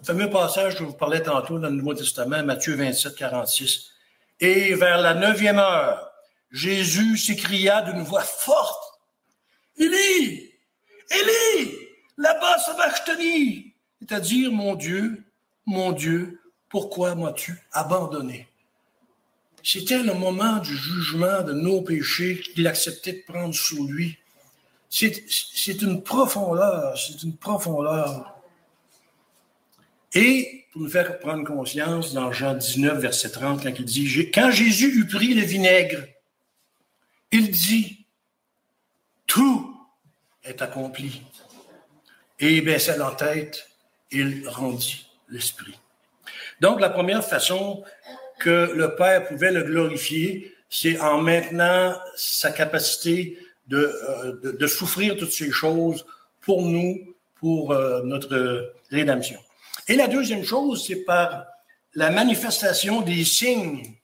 [0.00, 3.90] Le fameux passage que je vous parlais tantôt dans le Nouveau Testament, Matthieu 27, 46.
[4.40, 6.10] Et vers la neuvième heure,
[6.50, 8.84] Jésus s'écria d'une voix forte,
[9.76, 10.43] Élie,
[11.10, 11.72] Élie,
[12.16, 15.24] là-bas, sabachthani, c'est-à-dire, mon Dieu,
[15.66, 18.48] mon Dieu, pourquoi m'as-tu abandonné?
[19.62, 24.18] C'était le moment du jugement de nos péchés qu'il acceptait de prendre sur lui.
[24.90, 28.36] C'est une profondeur, c'est une profondeur.
[30.12, 34.50] Et pour nous faire prendre conscience, dans Jean 19, verset 30, quand il dit, quand
[34.50, 36.04] Jésus eut pris le vinaigre,
[37.32, 38.06] il dit,
[39.26, 39.73] tout
[40.44, 41.22] est accompli.
[42.40, 43.68] Et il baissa la tête,
[44.10, 45.78] il rendit l'esprit.
[46.60, 47.84] Donc, la première façon
[48.38, 55.16] que le Père pouvait le glorifier, c'est en maintenant sa capacité de, euh, de, souffrir
[55.16, 56.04] toutes ces choses
[56.40, 59.38] pour nous, pour euh, notre rédemption.
[59.88, 61.46] Et la deuxième chose, c'est par
[61.94, 63.96] la manifestation des signes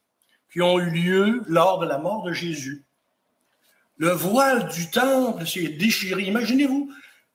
[0.53, 2.85] qui ont eu lieu lors de la mort de Jésus.
[4.01, 6.23] Le voile du temple s'est déchiré.
[6.23, 6.91] Imaginez-vous,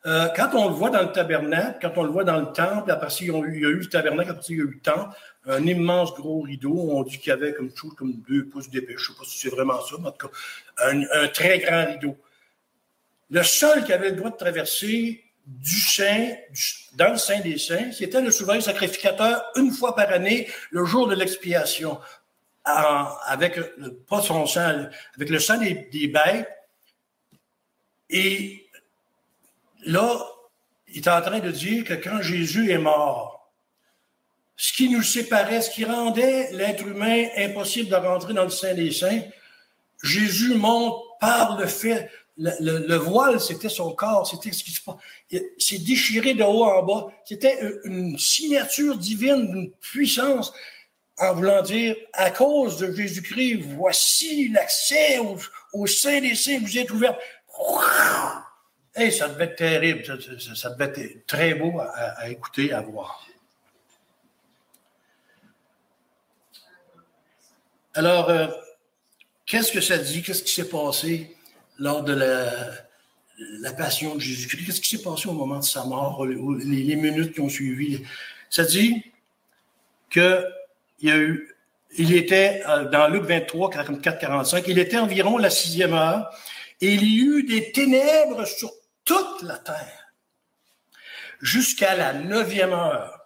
[0.08, 2.90] euh, quand on le voit dans le tabernacle, quand on le voit dans le temple,
[2.90, 5.64] après il y a eu, le tabernacle, après il y a eu le temple, un
[5.64, 9.12] immense gros rideau, on dit qu'il y avait comme chose comme deux pouces d'épée, je
[9.12, 10.34] ne sais pas si c'est vraiment ça, mais en tout cas,
[10.88, 12.18] un, très grand rideau.
[13.30, 16.34] Le seul qui avait le droit de traverser du sein,
[16.96, 21.08] dans le sein des saints, c'était le souverain sacrificateur une fois par année, le jour
[21.08, 22.00] de l'expiation,
[22.66, 23.60] avec
[24.08, 26.50] pas son sang, avec le sang des, des bêtes.
[28.10, 28.68] Et
[29.86, 30.26] là,
[30.88, 33.52] il est en train de dire que quand Jésus est mort,
[34.58, 38.74] ce qui nous séparait, ce qui rendait l'être humain impossible de rentrer dans le sein
[38.74, 39.22] des saints,
[40.02, 44.96] Jésus monte par le fait, le, voile, c'était son corps, c'était ce qui se passe.
[45.58, 47.08] C'est déchiré de haut en bas.
[47.24, 50.54] C'était une signature divine, d'une puissance,
[51.18, 55.38] en voulant dire, à cause de Jésus-Christ, voici l'accès au,
[55.74, 57.18] au des saints, vous êtes ouvert.
[58.94, 60.04] Hey, ça devait être terrible,
[60.56, 63.26] ça, devait être très beau à, écouter, à voir.
[67.94, 68.48] Alors, euh,
[69.46, 70.22] qu'est-ce que ça dit?
[70.22, 71.36] Qu'est-ce qui s'est passé
[71.78, 74.66] lors de la, passion de Jésus-Christ?
[74.66, 78.04] Qu'est-ce qui s'est passé au moment de sa mort, les, minutes qui ont suivi?
[78.50, 79.02] Ça dit
[80.98, 81.56] qu'il y a eu,
[81.98, 86.30] il était, euh, dans Luc 23, 44, 45, il était environ la sixième heure,
[86.82, 88.72] et il y eut des ténèbres sur
[89.06, 90.14] toute la terre.
[91.42, 93.20] Jusqu'à la neuvième heure,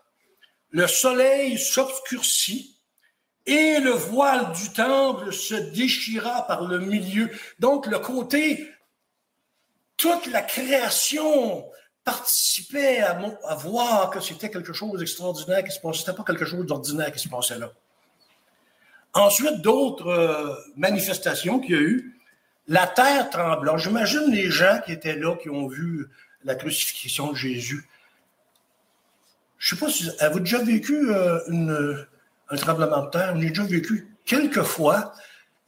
[0.71, 2.79] le soleil s'obscurcit
[3.45, 7.31] et le voile du temple se déchira par le milieu.
[7.59, 8.71] Donc le côté,
[9.97, 11.65] toute la création
[12.09, 15.99] participait à, voir que c'était quelque chose d'extraordinaire qui se passait.
[15.99, 17.71] C'était pas quelque chose d'ordinaire qui se passait là.
[19.13, 22.15] Ensuite, d'autres euh, manifestations qu'il y a eu,
[22.67, 23.77] la terre trembla.
[23.77, 26.07] J'imagine les gens qui étaient là, qui ont vu
[26.43, 27.87] la crucifixion de Jésus.
[29.57, 31.95] Je ne sais pas si avez-vous déjà vécu euh,
[32.49, 33.39] un tremblement de terre?
[33.39, 35.13] J'ai déjà vécu quelques fois.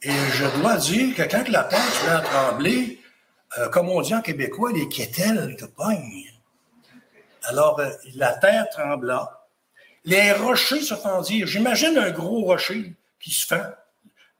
[0.02, 3.00] Et je dois dire que quand la terre se met à trembler,
[3.58, 6.31] euh, comme on dit en québécois, les quételles te pognent.
[7.44, 9.48] Alors, euh, la terre trembla.
[10.04, 11.46] Les rochers se fendirent.
[11.46, 13.64] J'imagine un gros rocher qui se fend.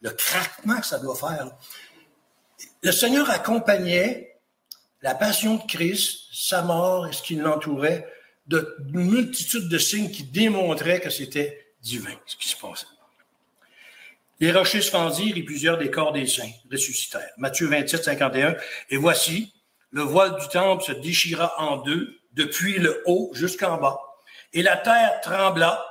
[0.01, 1.51] Le craquement que ça doit faire.
[2.83, 4.41] Le Seigneur accompagnait
[5.03, 8.07] la passion de Christ, sa mort et ce qui l'entourait,
[8.47, 12.87] de multitude de signes qui démontraient que c'était divin, ce qui se passait.
[14.41, 17.31] Les rochers se fendirent et plusieurs des corps des saints ressuscitèrent.
[17.37, 18.57] Matthieu 27, 51.
[18.91, 19.55] Et voici,
[19.93, 24.01] le voile du temple se déchira en deux, depuis le haut jusqu'en bas.
[24.53, 25.85] Et la terre trembla,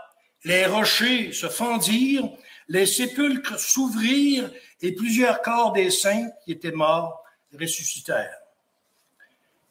[0.43, 2.29] les rochers se fendirent,
[2.67, 4.49] les sépulcres s'ouvrirent
[4.81, 7.23] et plusieurs corps des saints qui étaient morts
[7.59, 8.37] ressuscitèrent.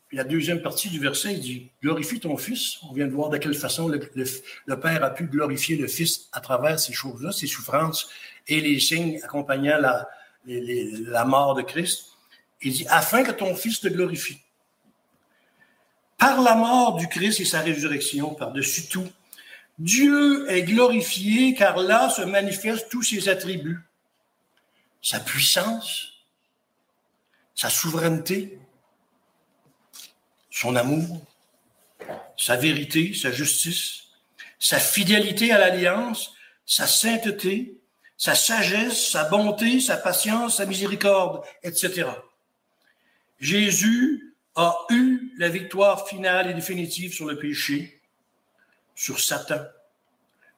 [0.08, 2.78] Puis la deuxième partie du verset dit Glorifie ton Fils.
[2.82, 4.00] On vient de voir de quelle façon le,
[4.76, 8.10] Père a pu glorifier le Fils à travers ces choses-là, ces souffrances
[8.48, 10.08] et les signes accompagnant la,
[10.46, 12.06] la mort de Christ.
[12.60, 14.40] Il dit Afin que ton Fils te glorifie.
[16.20, 19.08] Par la mort du Christ et sa résurrection, par-dessus tout,
[19.78, 23.80] Dieu est glorifié car là se manifestent tous ses attributs
[25.02, 26.08] sa puissance,
[27.54, 28.58] sa souveraineté,
[30.50, 31.22] son amour,
[32.36, 34.02] sa vérité, sa justice,
[34.58, 36.34] sa fidélité à l'alliance,
[36.66, 37.78] sa sainteté,
[38.18, 42.10] sa sagesse, sa bonté, sa patience, sa miséricorde, etc.
[43.38, 48.00] Jésus a eu la victoire finale et définitive sur le péché,
[48.94, 49.64] sur Satan,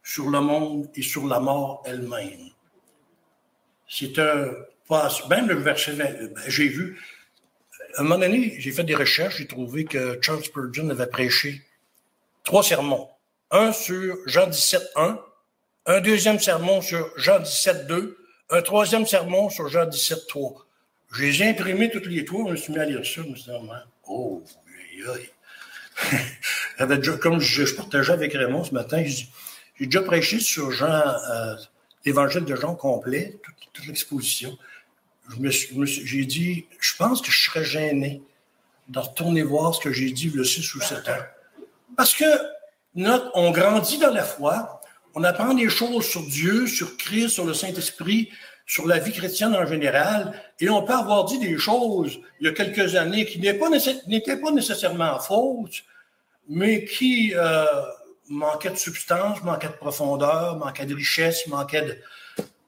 [0.03, 2.51] sur le monde et sur la mort elle-même.
[3.89, 4.51] C'est un
[4.89, 7.01] passe, même le verset, ben, j'ai vu,
[7.97, 11.63] à un moment donné, j'ai fait des recherches, j'ai trouvé que Charles Spurgeon avait prêché
[12.45, 13.09] trois sermons.
[13.51, 15.21] Un sur Jean 17, 1,
[15.87, 18.19] un deuxième sermon sur Jean 17, 2,
[18.51, 20.62] un troisième sermon sur Jean 17, 3.
[21.13, 23.29] Je les ai imprimés toutes les trois, je me suis mis à lire ça, je
[23.29, 23.59] me suis dit,
[24.09, 24.43] oh,
[24.93, 25.29] aïe,
[26.79, 27.19] aïe.
[27.21, 31.55] comme je, partageais avec Raymond ce matin, j'ai déjà prêché sur Jean, euh,
[32.07, 33.39] l'évangile de Jean complet,
[33.75, 34.57] toute, l'exposition.
[35.39, 38.23] J'ai dit, je pense que je serais gêné
[38.89, 41.13] de retourner voir ce que j'ai dit le 6 ou 7 ans.
[41.97, 42.25] Parce que
[43.35, 44.81] on grandit dans la foi,
[45.15, 48.31] on apprend des choses sur Dieu, sur Christ, sur le Saint-Esprit,
[48.73, 52.49] sur la vie chrétienne en général, et on peut avoir dit des choses il y
[52.49, 55.83] a quelques années qui n'étaient pas, nécessairement fausses,
[56.49, 57.67] mais qui euh,
[58.31, 61.99] manquaient de substance, manquaient de profondeur, manquaient de richesse, manquaient de...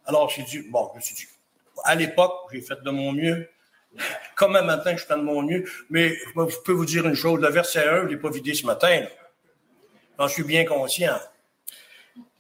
[0.05, 1.27] Alors j'ai dit, bon, je me suis dit,
[1.85, 3.49] à l'époque, j'ai fait de mon mieux,
[4.37, 7.41] comme un matin, je fais de mon mieux, mais je peux vous dire une chose,
[7.41, 9.07] le verset 1, je ne l'ai pas vidé ce matin.
[10.19, 11.19] J'en suis bien conscient.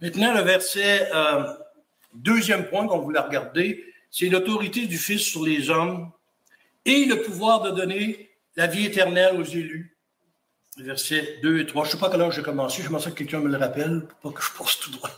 [0.02, 1.44] Maintenant, le verset, euh,
[2.14, 6.10] deuxième point qu'on voulait regarder, c'est l'autorité du Fils sur les hommes
[6.84, 9.96] et le pouvoir de donner la vie éternelle aux élus.
[10.76, 11.84] Versets 2 et 3.
[11.84, 12.82] Je ne sais pas à j'ai commencé.
[12.82, 15.10] Je pense que quelqu'un me le rappelle pour pas que je passe tout droit.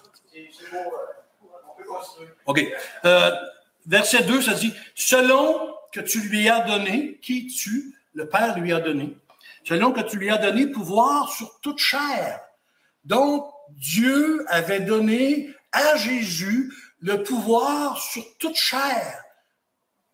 [2.46, 2.60] OK.
[3.04, 3.30] Euh,
[3.86, 8.72] verset 2, ça dit Selon que tu lui as donné, qui tu, le Père lui
[8.72, 9.16] a donné,
[9.64, 12.40] selon que tu lui as donné pouvoir sur toute chair.
[13.04, 19.22] Donc, Dieu avait donné à Jésus le pouvoir sur toute chair.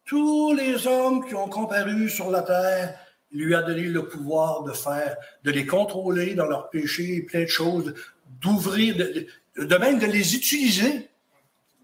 [0.05, 2.99] Tous les hommes qui ont comparu sur la terre,
[3.31, 7.43] il lui a donné le pouvoir de faire, de les contrôler dans leurs péchés, plein
[7.43, 7.95] de choses,
[8.41, 11.09] d'ouvrir, de, même de les utiliser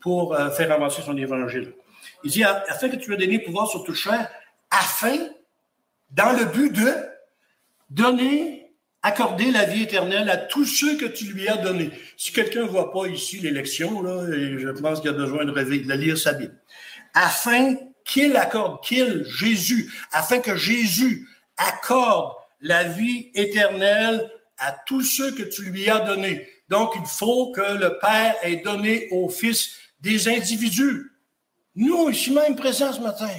[0.01, 1.73] pour euh, faire avancer son évangile.
[2.25, 4.29] Il dit, afin que tu aies donné pouvoir sur toute chair,
[4.71, 5.17] afin,
[6.11, 6.93] dans le but de
[7.91, 8.68] donner
[9.03, 11.91] accorder la vie éternelle à tous ceux que tu lui as donnés.
[12.17, 16.19] Si quelqu'un ne voit pas ici l'élection, je pense qu'il a besoin de, de lire
[16.19, 16.61] sa Bible,
[17.15, 25.33] afin qu'il accorde, qu'il, Jésus, afin que Jésus accorde la vie éternelle à tous ceux
[25.35, 26.49] que tu lui as donnés.
[26.69, 31.13] Donc, il faut que le Père ait donné au Fils des individus.
[31.77, 33.31] Nous, ici même présents ce matin,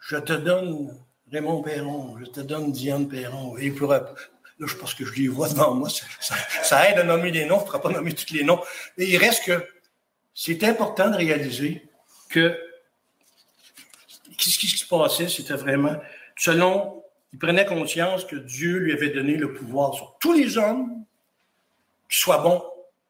[0.00, 0.90] je te donne
[1.34, 3.56] Raymond Perron, je te donne Diane Perron.
[3.58, 4.14] Et pour, là,
[4.60, 5.88] je pense que je les vois devant moi.
[6.20, 8.60] Ça, aide à nommer les noms, je ne pourra pas nommer tous les noms.
[8.96, 9.66] Mais il reste que
[10.32, 11.88] c'est important de réaliser
[12.28, 12.56] que
[14.38, 15.96] ce qui se passait, c'était vraiment
[16.36, 21.04] selon, il prenait conscience que Dieu lui avait donné le pouvoir sur tous les hommes,
[22.08, 22.62] qu'ils soient bons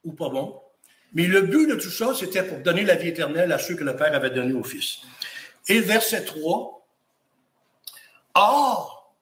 [0.03, 0.59] ou pas bons.
[1.13, 3.83] Mais le but de tout ça, c'était pour donner la vie éternelle à ceux que
[3.83, 5.01] le Père avait donné au Fils.
[5.67, 6.84] Et verset 3,
[8.35, 9.15] Or,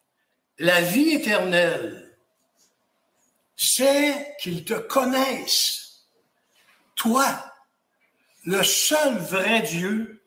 [0.59, 2.17] la vie éternelle,
[3.55, 6.07] c'est qu'ils te connaissent,
[6.95, 7.25] toi,
[8.45, 10.23] le seul vrai Dieu,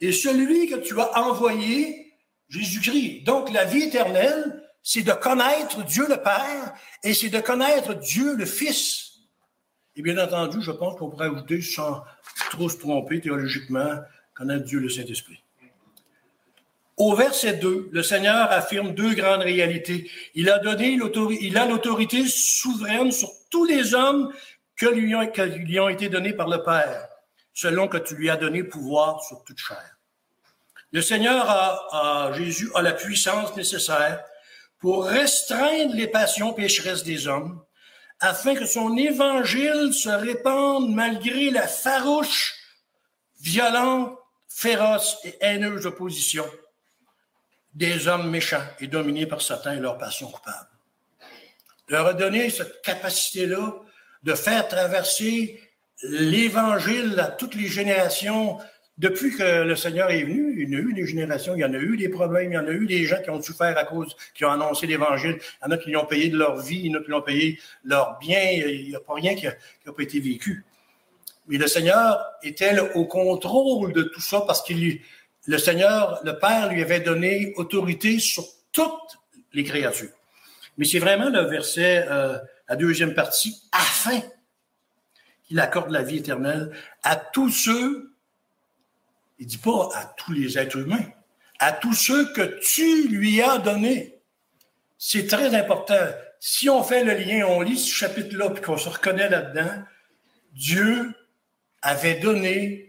[0.00, 2.14] et celui que tu as envoyé,
[2.48, 3.24] Jésus-Christ.
[3.24, 8.36] Donc, la vie éternelle, c'est de connaître Dieu le Père et c'est de connaître Dieu
[8.36, 9.14] le Fils.
[9.96, 12.04] Et bien entendu, je pense qu'on pourrait ajouter, sans
[12.50, 13.96] trop se tromper théologiquement,
[14.34, 15.42] connaître Dieu le Saint-Esprit.
[16.96, 20.10] Au verset 2, le Seigneur affirme deux grandes réalités.
[20.34, 24.32] Il a donné l'autorité souveraine sur tous les hommes
[24.76, 27.06] que lui, ont, que lui ont été donnés par le Père,
[27.52, 29.98] selon que tu lui as donné pouvoir sur toute chair.
[30.90, 34.24] Le Seigneur a, a, Jésus a la puissance nécessaire
[34.78, 37.62] pour restreindre les passions pécheresses des hommes,
[38.20, 42.54] afin que son évangile se répande malgré la farouche,
[43.42, 44.16] violente,
[44.48, 46.46] féroce et haineuse opposition
[47.76, 50.68] des hommes méchants et dominés par Satan et leur passion coupable.
[51.88, 53.74] Leur a donné cette capacité-là
[54.22, 55.60] de faire traverser
[56.02, 58.58] l'Évangile à toutes les générations.
[58.96, 61.74] Depuis que le Seigneur est venu, il y a eu des générations, il y en
[61.74, 63.84] a eu des problèmes, il y en a eu des gens qui ont souffert à
[63.84, 65.38] cause, qui ont annoncé l'Évangile.
[65.38, 67.10] Il y en a qui l'ont payé de leur vie, il y en a qui
[67.10, 68.40] l'ont payé leur bien.
[68.52, 70.64] Il n'y a pas rien qui n'a pas été vécu.
[71.46, 75.00] Mais le Seigneur était au contrôle de tout ça parce qu'il
[75.46, 79.18] le Seigneur, le Père lui avait donné autorité sur toutes
[79.52, 80.10] les créatures.
[80.76, 82.38] Mais c'est vraiment le verset, euh,
[82.68, 84.20] la deuxième partie, afin
[85.44, 86.72] qu'il accorde la vie éternelle
[87.02, 88.12] à tous ceux,
[89.38, 91.06] il dit pas à tous les êtres humains,
[91.58, 94.20] à tous ceux que tu lui as donnés.
[94.98, 95.94] C'est très important.
[96.38, 99.82] si on fait le lien, on lit ce chapitre-là, puis qu'on se reconnaît là-dedans,
[100.52, 101.14] Dieu
[101.82, 102.85] avait donné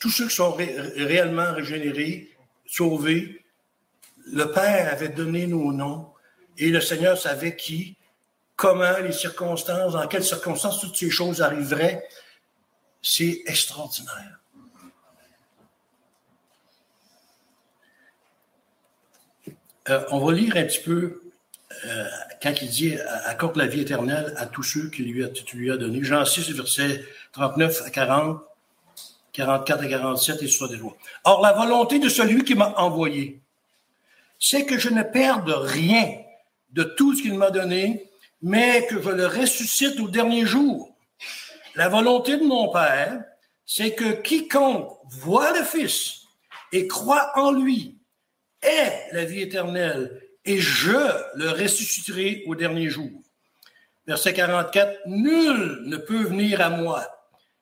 [0.00, 2.30] tous ceux qui sont réellement régénérés,
[2.66, 3.44] sauvés,
[4.26, 6.12] le Père avait donné nos noms
[6.56, 7.96] et le Seigneur savait qui,
[8.56, 12.06] comment, les circonstances, dans quelles circonstances toutes ces choses arriveraient.
[13.02, 14.40] C'est extraordinaire.
[19.90, 21.20] Euh, on va lire un petit peu
[21.84, 22.08] euh,
[22.42, 25.70] quand il dit accorde la vie éternelle à tous ceux qui lui a, tu lui
[25.70, 26.02] as donné.
[26.02, 28.42] Jean 6, verset 39 à 40,
[29.34, 30.96] 44 à 47 et des lois.
[31.24, 33.40] Or, la volonté de celui qui m'a envoyé,
[34.38, 36.18] c'est que je ne perde rien
[36.72, 38.10] de tout ce qu'il m'a donné,
[38.42, 40.94] mais que je le ressuscite au dernier jour.
[41.74, 43.24] La volonté de mon Père,
[43.66, 46.20] c'est que quiconque voit le Fils
[46.72, 47.96] et croit en lui
[48.62, 50.96] est la vie éternelle, et je
[51.34, 53.10] le ressusciterai au dernier jour.
[54.06, 57.06] Verset 44, Nul ne peut venir à moi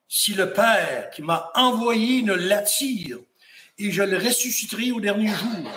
[0.07, 3.17] si le Père qui m'a envoyé ne l'attire,
[3.77, 5.71] et je le ressusciterai au dernier jour.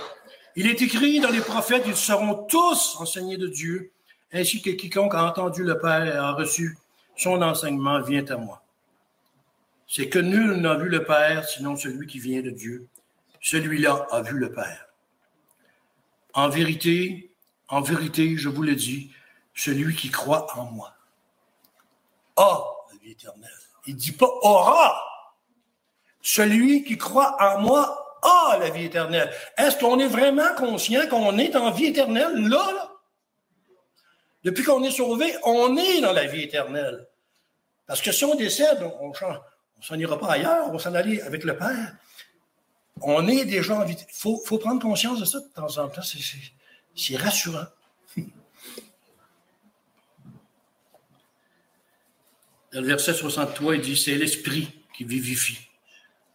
[0.54, 3.92] Il est écrit dans les prophètes, ils seront tous enseignés de Dieu,
[4.32, 6.76] ainsi que quiconque a entendu le Père et a reçu
[7.16, 8.62] son enseignement vient à moi.
[9.88, 12.86] C'est que nul n'a vu le Père sinon celui qui vient de Dieu.
[13.40, 14.86] Celui-là a vu le Père.
[16.34, 17.30] En vérité,
[17.68, 19.12] en vérité, je vous le dis,
[19.54, 20.94] celui qui croit en moi
[22.36, 23.50] a la vie éternelle.
[23.86, 25.02] Il dit pas aura.
[26.22, 29.32] Celui qui croit en moi a la vie éternelle.
[29.56, 32.90] Est-ce qu'on est vraiment conscient qu'on est en vie éternelle là,
[34.42, 37.06] Depuis qu'on est sauvé, on est dans la vie éternelle.
[37.86, 41.20] Parce que si on décède, on ne s'en ira pas ailleurs, on va s'en aller
[41.20, 41.94] avec le Père
[43.02, 43.96] on est déjà en vie.
[43.98, 46.02] Il faut, prendre conscience de ça de temps en temps.
[46.94, 47.66] C'est rassurant.
[52.76, 55.58] Dans le verset 63, il dit C'est l'esprit qui vivifie.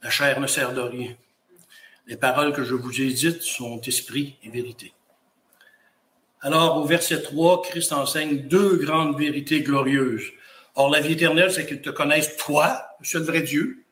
[0.01, 1.15] La chair ne sert de rien.
[2.07, 4.91] Les paroles que je vous ai dites sont esprit et vérité.
[6.41, 10.31] Alors, au verset 3, Christ enseigne deux grandes vérités glorieuses.
[10.73, 13.83] Or, la vie éternelle, c'est qu'ils te connaissent, toi, le seul vrai Dieu,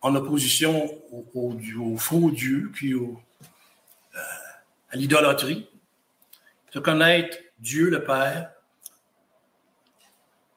[0.00, 3.06] en opposition au, faux Dieu, puis euh,
[4.90, 5.68] à l'idolâtrie,
[6.72, 8.50] de connaître Dieu le Père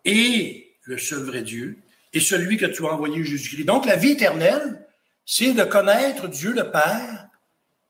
[0.04, 1.78] et le seul vrai Dieu,
[2.14, 3.66] et celui que tu as envoyé Jésus-Christ.
[3.66, 4.86] Donc la vie éternelle,
[5.26, 7.28] c'est de connaître Dieu le Père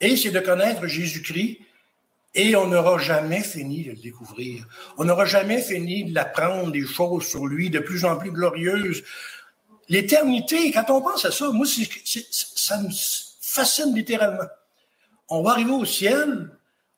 [0.01, 1.59] et c'est de connaître Jésus-Christ
[2.33, 4.67] et on n'aura jamais fini de le découvrir.
[4.97, 9.03] On n'aura jamais fini de l'apprendre des choses sur lui de plus en plus glorieuses,
[9.89, 14.49] L'éternité, quand on pense à ça, moi, ça me fascine littéralement.
[15.29, 16.49] On va arriver au ciel,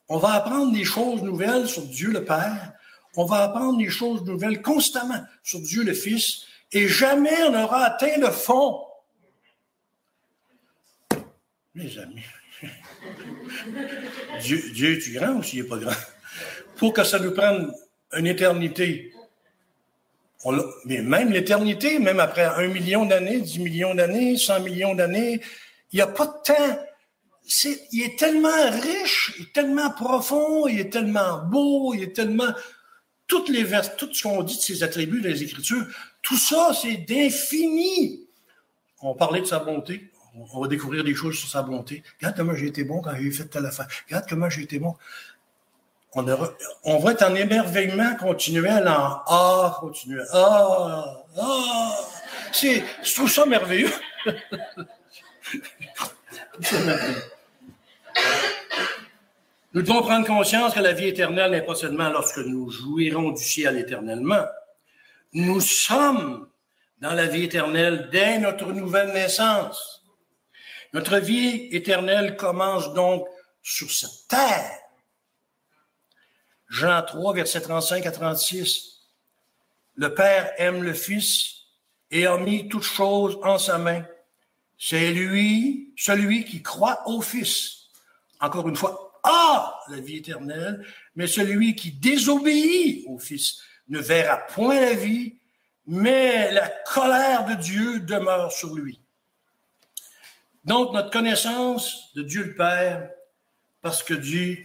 [0.08, 2.74] on va apprendre des choses nouvelles sur Dieu le Père,
[3.16, 7.84] on va apprendre des choses nouvelles constamment sur Dieu le Fils, et jamais on n'aura
[7.84, 8.82] atteint le fond.
[11.76, 12.24] Mes amis,
[14.41, 15.95] Dieu, est-tu grand ou s'il n'est pas grand?
[16.78, 17.72] Pour que ça nous prenne
[18.14, 19.14] une éternité
[20.86, 25.41] mais même l'éternité, même après un million d'années, dix millions d'années, cent millions d'années,
[25.91, 26.80] il n'y a pas de temps.
[27.91, 32.53] Il est tellement riche, il est tellement profond, il est tellement beau, il est tellement...
[33.30, 35.86] Toutes les vers, tout ce qu'on dit de ses attributs dans les Écritures,
[36.22, 38.28] tout ça, c'est d'infini.
[39.02, 40.12] On parlait de sa bonté.
[40.36, 42.04] On va découvrir des choses sur sa bonté.
[42.20, 43.88] Regarde comment j'ai été bon quand j'ai fait telle affaire.
[44.08, 44.96] Regarde comment j'ai été bon
[46.14, 46.26] on,
[46.86, 50.26] on va être en émerveillement continuel en Ah, continuel.
[50.34, 51.96] Ah, ah.
[52.52, 53.92] C'est, je trouve ça merveilleux.
[59.74, 63.44] Nous devons prendre conscience que la vie éternelle n'est pas seulement lorsque nous jouirons du
[63.44, 64.46] ciel éternellement.
[65.34, 66.50] Nous sommes
[67.00, 70.04] dans la vie éternelle dès notre nouvelle naissance.
[70.94, 73.28] Notre vie éternelle commence donc
[73.62, 74.80] sur cette terre
[76.70, 79.02] Jean 3, verset 35 à 36.
[79.96, 81.66] Le Père aime le Fils
[82.12, 84.06] et a mis toutes choses en sa main.
[84.78, 87.90] C'est lui, celui qui croit au Fils.
[88.40, 94.38] Encore une fois, a la vie éternelle, mais celui qui désobéit au Fils ne verra
[94.38, 95.36] point la vie,
[95.88, 99.00] mais la colère de Dieu demeure sur lui.
[100.66, 103.10] Donc, notre connaissance de Dieu le Père,
[103.82, 104.64] parce que Dieu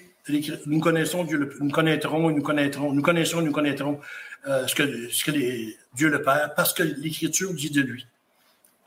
[0.67, 4.01] nous connaissons Dieu, nous connaîtrons, nous connaîtrons, nous connaissons, nous connaîtrons
[4.47, 5.31] euh, ce que, ce que
[5.95, 8.07] Dieu le Père, parce que l'Écriture dit de lui.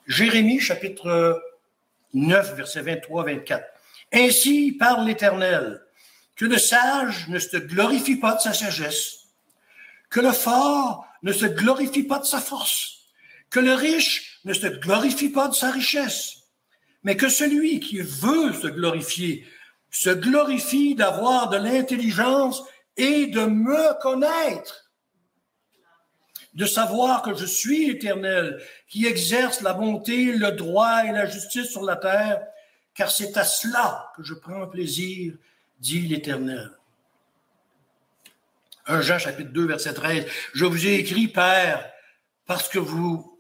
[0.07, 1.41] Jérémie, chapitre
[2.13, 3.63] 9, verset 23-24.
[4.11, 5.81] Ainsi parle l'Éternel.
[6.37, 9.25] que le sage ne se glorifie pas de sa sagesse,
[10.09, 12.99] que le fort ne se glorifie pas de sa force,
[13.49, 16.43] que le riche ne se glorifie pas de sa richesse,
[17.03, 19.45] mais que celui qui veut se glorifier
[19.89, 22.61] se glorifie d'avoir de l'intelligence
[22.97, 24.91] et de me connaître,
[26.53, 31.71] de savoir que je suis l'Éternel, qui exerce la bonté, le droit et la justice
[31.71, 32.45] sur la terre,
[32.97, 35.35] car c'est à cela que je prends plaisir,
[35.79, 36.71] dit l'Éternel.
[38.87, 40.25] 1 Jean chapitre 2, verset 13.
[40.53, 41.85] Je vous ai écrit, Père,
[42.47, 43.39] parce que vous,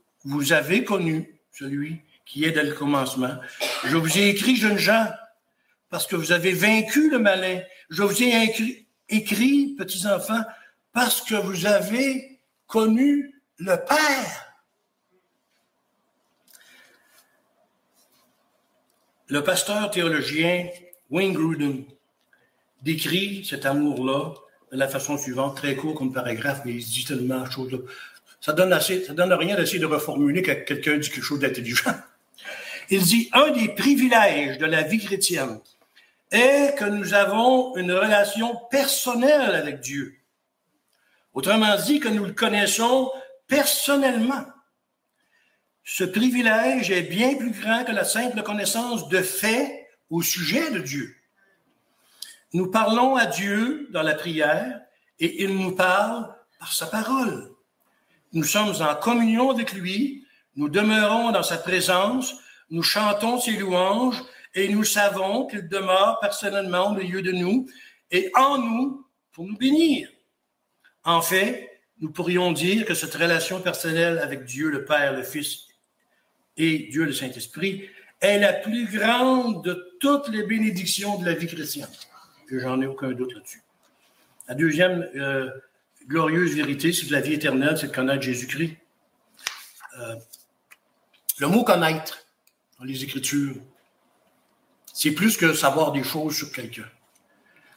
[0.51, 3.35] avez connu celui qui est dès le commencement.
[3.85, 5.07] Je vous ai écrit, jeunes gens,
[5.89, 7.61] parce que vous avez vaincu le malin.
[7.89, 10.43] Je vous ai écrit, écrit petits-enfants,
[10.93, 14.46] parce que vous avez connu le Père.
[19.29, 20.69] Le pasteur théologien
[21.09, 21.83] Wayne Gruden
[22.81, 24.33] décrit cet amour-là
[24.71, 27.83] de la façon suivante, très court comme paragraphe, mais il dit tellement de choses.
[28.39, 31.93] Ça donne assez, ça donne rien d'essayer de reformuler quand quelqu'un dit quelque chose d'intelligent.
[32.89, 35.59] Il dit, un des privilèges de la vie chrétienne
[36.31, 40.15] est que nous avons une relation personnelle avec Dieu.
[41.33, 43.11] Autrement dit, que nous le connaissons
[43.47, 44.45] personnellement.
[45.89, 49.71] Ce privilège est bien plus grand que la simple connaissance de faits
[50.09, 51.15] au sujet de Dieu.
[52.51, 54.81] Nous parlons à Dieu dans la prière
[55.17, 56.27] et il nous parle
[56.59, 57.51] par sa parole.
[58.33, 60.25] Nous sommes en communion avec lui,
[60.57, 62.35] nous demeurons dans sa présence,
[62.69, 64.21] nous chantons ses louanges
[64.55, 67.65] et nous savons qu'il demeure personnellement au milieu de nous
[68.11, 70.09] et en nous pour nous bénir.
[71.05, 75.66] En fait, nous pourrions dire que cette relation personnelle avec Dieu le Père, le Fils
[76.57, 77.89] et Dieu le Saint-Esprit
[78.19, 81.87] est la plus grande de toutes les bénédictions de la vie chrétienne
[82.47, 83.61] que j'en ai aucun doute là-dessus.
[84.47, 85.49] La deuxième euh,
[86.07, 88.77] glorieuse vérité, c'est que la vie éternelle, c'est de connaître Jésus-Christ.
[89.99, 90.15] Euh,
[91.39, 92.25] le mot connaître
[92.79, 93.55] dans les Écritures,
[94.93, 96.87] c'est plus que savoir des choses sur quelqu'un.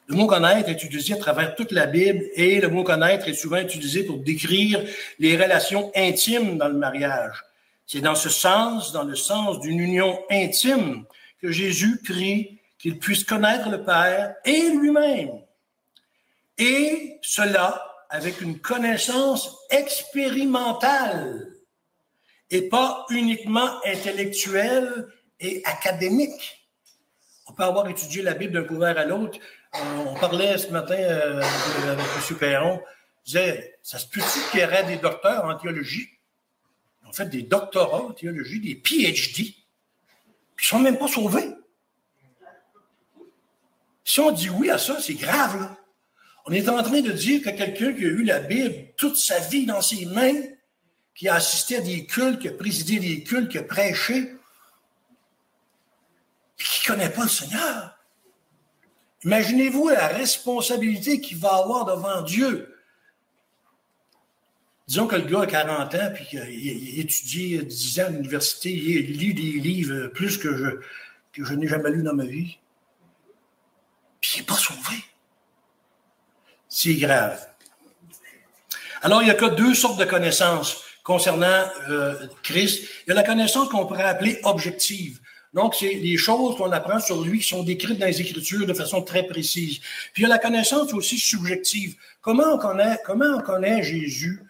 [0.07, 3.35] Le mot connaître est utilisé à travers toute la Bible et le mot connaître est
[3.35, 4.83] souvent utilisé pour décrire
[5.19, 7.45] les relations intimes dans le mariage.
[7.93, 11.07] C'est dans ce sens, dans le sens d'une union intime,
[11.43, 15.43] que Jésus prie qu'il puisse connaître le Père et lui-même.
[16.57, 21.49] Et cela avec une connaissance expérimentale
[22.49, 25.09] et pas uniquement intellectuelle
[25.41, 26.71] et académique.
[27.49, 29.41] On peut avoir étudié la Bible d'un couvert à l'autre.
[29.75, 31.43] Euh, on parlait ce matin euh,
[31.91, 32.37] avec M.
[32.39, 32.81] Perron,
[33.27, 36.20] disait, ça se peut-tu qu'il y aurait des docteurs en théologie?
[37.11, 39.57] En fait, des doctorats en théologie, des PhD, qui
[40.59, 41.49] ne sont même pas sauvés.
[44.05, 45.61] Si on dit oui à ça, c'est grave.
[45.61, 45.77] Là.
[46.47, 49.41] On est en train de dire que quelqu'un qui a eu la Bible toute sa
[49.41, 50.41] vie dans ses mains,
[51.17, 54.37] qui a assisté à des cultes, qui a présidé des cultes, qui a prêché,
[56.57, 57.99] qui ne connaît pas le Seigneur.
[59.25, 62.70] Imaginez-vous la responsabilité qu'il va avoir devant Dieu.
[64.91, 68.73] Disons que le gars a 40 ans, puis qu'il a étudié 10 ans à l'université,
[68.73, 70.67] il lit des livres plus que je,
[71.33, 72.59] que je n'ai jamais lu dans ma vie
[74.21, 74.97] puis il n'est pas sauvé.
[76.69, 77.41] C'est grave.
[79.03, 82.83] Alors, il n'y a que deux sortes de connaissances concernant euh, Christ.
[83.07, 85.21] Il y a la connaissance qu'on pourrait appeler objective.
[85.55, 88.75] Donc, c'est les choses qu'on apprend sur lui qui sont décrites dans les Écritures de
[88.75, 89.79] façon très précise.
[90.13, 91.95] Puis il y a la connaissance aussi subjective.
[92.21, 94.50] Comment on connaît, comment on connaît Jésus?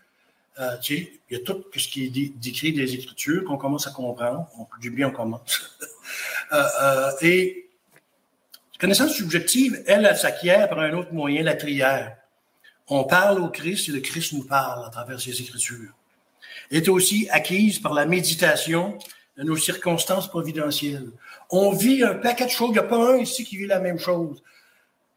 [0.60, 4.46] Euh, il y a tout ce qui est décrit des Écritures qu'on commence à comprendre.
[4.80, 5.78] Du bien, on commence.
[6.52, 6.62] euh,
[7.22, 7.46] euh,
[8.78, 12.16] connaissance subjective, elle, elle s'acquiert par un autre moyen, la prière.
[12.88, 15.94] On parle au Christ et le Christ nous parle à travers ses Écritures.
[16.70, 18.98] Elle est aussi acquise par la méditation
[19.38, 21.10] de nos circonstances providentielles.
[21.48, 22.70] On vit un paquet de choses.
[22.70, 24.42] Il n'y a pas un ici qui vit la même chose.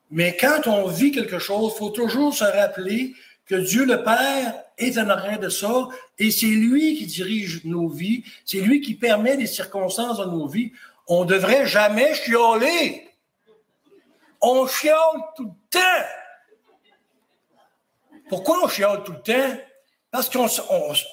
[0.09, 3.13] Mais quand on vit quelque chose, il faut toujours se rappeler
[3.45, 5.87] que Dieu le Père est en arrière de ça
[6.17, 8.23] et c'est lui qui dirige nos vies.
[8.45, 10.71] C'est lui qui permet des circonstances dans nos vies.
[11.07, 13.09] On devrait jamais chioler
[14.43, 15.79] on chiale tout le temps.
[18.29, 19.57] Pourquoi on chiale tout le temps?
[20.11, 20.47] Parce qu'on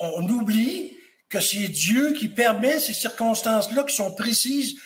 [0.01, 0.97] on, oublie
[1.29, 4.77] que c'est Dieu qui permet ces circonstances-là qui sont précises.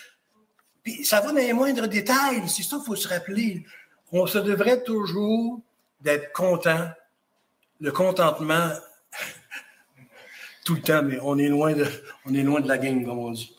[0.82, 2.42] Puis ça va dans les moindres détails.
[2.48, 3.64] C'est ça qu'il faut se rappeler.
[4.12, 5.60] On se devrait toujours
[6.00, 6.88] d'être content.
[7.84, 8.70] Le contentement
[10.64, 11.86] tout le temps, mais on est loin de,
[12.24, 13.54] on est loin de la game, comme on dit.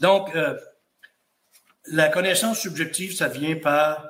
[0.00, 0.58] Donc, euh,
[1.88, 4.06] la connaissance subjective, ça vient par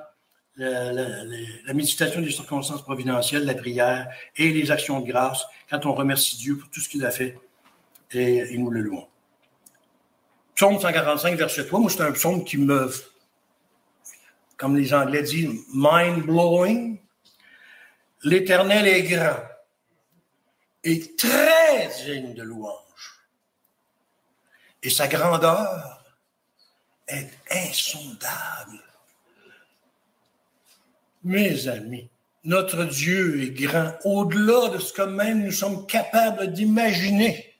[0.55, 4.07] la, méditation des circonstances providentielles, la prière
[4.37, 7.37] et les actions de grâce quand on remercie Dieu pour tout ce qu'il a fait
[8.13, 9.07] et, nous le louons.
[10.55, 12.89] Psaume 145, verset 3, moi c'est un psaume qui me,
[14.55, 16.97] comme les Anglais disent, mind-blowing.
[18.23, 19.48] L'Éternel est grand
[20.83, 23.19] et très digne de louange.
[24.81, 26.03] Et sa grandeur
[27.07, 28.83] est insondable.
[31.23, 32.09] Mes amis,
[32.45, 37.53] notre Dieu est grand au-delà de ce que même nous sommes capables d'imaginer.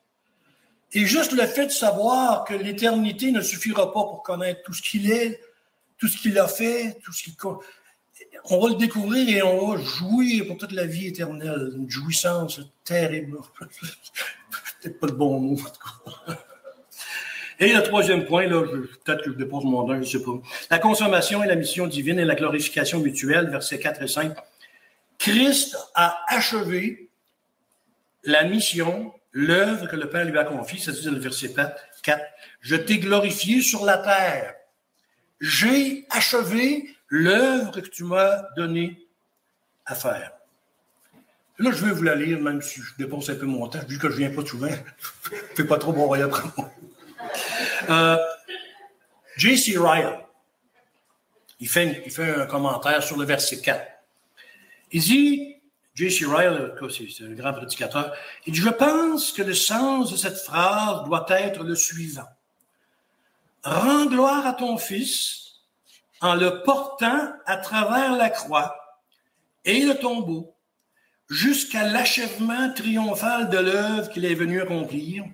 [0.94, 4.82] Et juste le fait de savoir que l'éternité ne suffira pas pour connaître tout ce
[4.82, 5.42] qu'il est,
[5.98, 7.36] tout ce qu'il a fait, tout ce qu'il
[8.50, 11.72] on va le découvrir et on va jouir pour toute la vie éternelle.
[11.76, 13.38] Une jouissance terrible.
[14.82, 15.60] Peut-être pas le bon mot.
[17.60, 20.32] Et le troisième point, là, peut-être que je dépose mon nom, je ne sais pas.
[20.72, 24.34] La consommation et la mission divine et la glorification mutuelle, versets 4 et 5.
[25.18, 27.10] Christ a achevé
[28.24, 32.24] la mission, l'œuvre que le Père lui a confiée, c'est-à-dire dans le verset 4.
[32.62, 34.56] Je t'ai glorifié sur la terre.
[35.42, 39.06] J'ai achevé l'œuvre que tu m'as donnée
[39.86, 40.32] à faire.
[41.58, 43.98] Là, je vais vous la lire, même si je dépense un peu mon temps, vu
[43.98, 44.70] que je ne viens pas souvent.
[44.70, 46.72] je ne fais pas trop bon voyage après moi.
[47.90, 48.18] Euh,
[49.36, 49.78] J.C.
[49.78, 50.20] Ryle,
[51.60, 53.86] il fait, il fait un commentaire sur le verset 4.
[54.92, 55.56] Il dit,
[55.96, 56.26] J.C.
[56.26, 58.14] Ryle, c'est un grand prédicateur,
[58.46, 62.30] il dit, je pense que le sens de cette phrase doit être le suivant.
[63.64, 65.49] Rends gloire à ton Fils
[66.22, 68.76] en le portant à travers la croix
[69.66, 70.56] et le tombeau
[71.30, 75.26] jusqu'à l'achèvement triomphal de l'œuvre qu'il est venu accomplir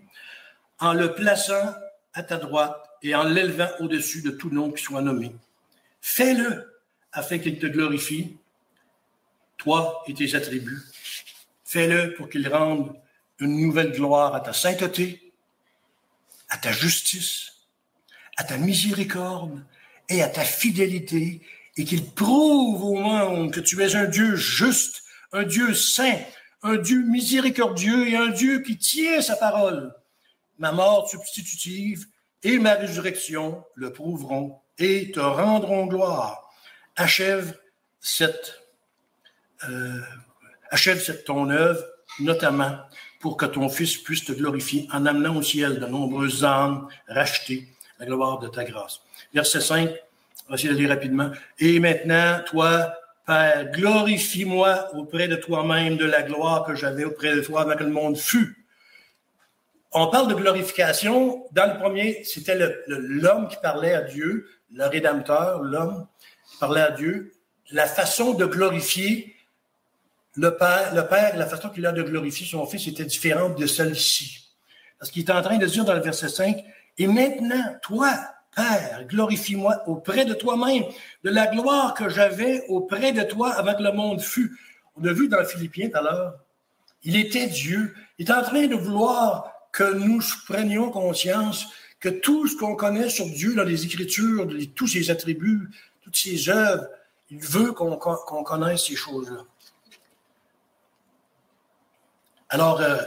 [0.79, 1.73] en le plaçant
[2.13, 5.36] à ta droite et en l'élevant au-dessus de tout nom qui soit nommé.
[6.01, 6.81] Fais-le
[7.11, 8.38] afin qu'il te glorifie,
[9.57, 10.81] toi et tes attributs.
[11.63, 12.95] Fais-le pour qu'il rende
[13.39, 15.33] une nouvelle gloire à ta sainteté,
[16.49, 17.53] à ta justice,
[18.38, 19.63] à ta miséricorde
[20.09, 21.41] et à ta fidélité,
[21.77, 25.03] et qu'il prouve au monde que tu es un Dieu juste,
[25.33, 26.19] un Dieu saint,
[26.63, 29.93] un Dieu miséricordieux et un Dieu qui tient sa parole
[30.57, 32.05] ma mort substitutive
[32.43, 36.49] et ma résurrection le prouveront et te rendront gloire.
[36.95, 37.57] Achève
[37.99, 38.61] cette,
[39.67, 40.01] euh,
[40.69, 41.83] achève cette ton œuvre,
[42.19, 42.77] notamment
[43.19, 47.67] pour que ton Fils puisse te glorifier en amenant au ciel de nombreuses âmes rachetées,
[47.99, 49.01] la gloire de ta grâce.
[49.33, 49.89] Verset 5,
[50.47, 51.31] on va essayer lire rapidement.
[51.59, 52.93] Et maintenant, toi,
[53.25, 57.83] Père, glorifie-moi auprès de toi-même de la gloire que j'avais auprès de toi avant que
[57.83, 58.65] le monde fût
[59.95, 61.45] on parle de glorification.
[61.53, 66.05] Dans le premier, c'était l'homme qui parlait à Dieu, le Rédempteur, l'homme
[66.51, 67.31] qui parlait à Dieu.
[67.71, 69.33] La façon de glorifier
[70.35, 73.65] le Père, le Père, la façon qu'il a de glorifier son Fils était différente de
[73.65, 74.49] celle-ci.
[74.99, 76.61] Parce qu'il est en train de dire dans le verset 5,
[76.97, 78.13] Et maintenant, toi,
[78.55, 80.85] Père, glorifie-moi auprès de toi-même,
[81.23, 84.57] de la gloire que j'avais auprès de toi avant que le monde fût.
[84.95, 86.35] On a vu dans Philippiens tout à l'heure,
[87.03, 87.93] il était Dieu.
[88.17, 91.67] Il est en train de vouloir que nous prenions conscience
[91.99, 95.69] que tout ce qu'on connaît sur Dieu dans les Écritures, tous ses attributs,
[96.01, 96.87] toutes ses œuvres,
[97.29, 97.97] il veut qu'on
[98.43, 99.43] connaisse ces choses-là.
[102.49, 102.97] Alors, euh,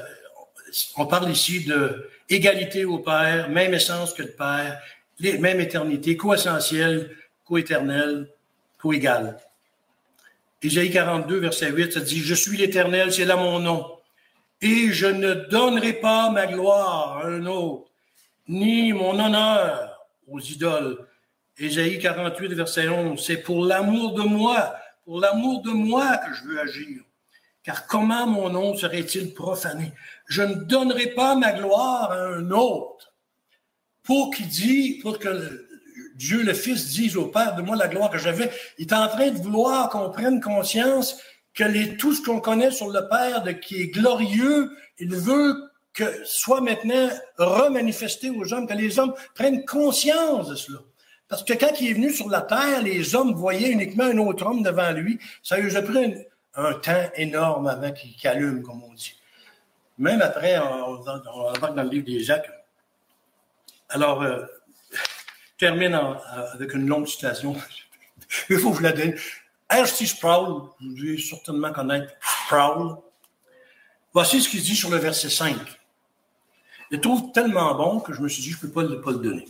[0.97, 4.81] on parle ici de égalité au Père, même essence que le Père,
[5.19, 8.29] les, même éternité, co-essentiel, co-éternel,
[8.79, 9.39] co-égal.
[10.63, 13.99] Ésaïe 42, verset 8, ça dit, Je suis l'Éternel, c'est là mon nom
[14.61, 17.91] et je ne donnerai pas ma gloire à un autre,
[18.49, 21.07] ni mon honneur aux idoles.
[21.57, 24.75] Ésaïe 48, verset 11, c'est pour l'amour de moi,
[25.05, 27.03] pour l'amour de moi que je veux agir.
[27.63, 29.93] Car comment mon nom serait-il profané?
[30.27, 33.13] Je ne donnerai pas ma gloire à un autre.
[34.03, 35.67] Pour qu'il dit, pour que
[36.15, 39.09] Dieu le Fils dise au Père de moi la gloire que j'avais, il est en
[39.09, 41.19] train de vouloir qu'on prenne conscience
[41.55, 45.55] que tout ce qu'on connaît sur le Père de, qui est glorieux, il veut
[45.93, 50.79] que soit maintenant remanifesté aux hommes, que les hommes prennent conscience de cela.
[51.29, 54.47] Parce que quand il est venu sur la terre, les hommes voyaient uniquement un autre
[54.47, 55.19] homme devant lui.
[55.43, 56.15] Ça a pris
[56.59, 59.15] un, temps énorme avant qu'il allume, comme on dit.
[59.97, 62.51] Même après, on, va dans le livre des Jacques.
[63.89, 64.45] Alors, euh,
[64.93, 65.99] je termine
[66.53, 67.57] avec une longue citation.
[68.51, 69.15] Il faut vous la donner.
[69.71, 70.07] R.C.
[70.07, 72.13] Sproul, vous devez certainement connaître
[72.47, 72.97] Sproul.
[74.13, 75.57] Voici ce qu'il dit sur le verset 5.
[76.91, 79.11] Il le trouve tellement bon que je me suis dit, je ne peux pas, pas
[79.11, 79.47] le donner.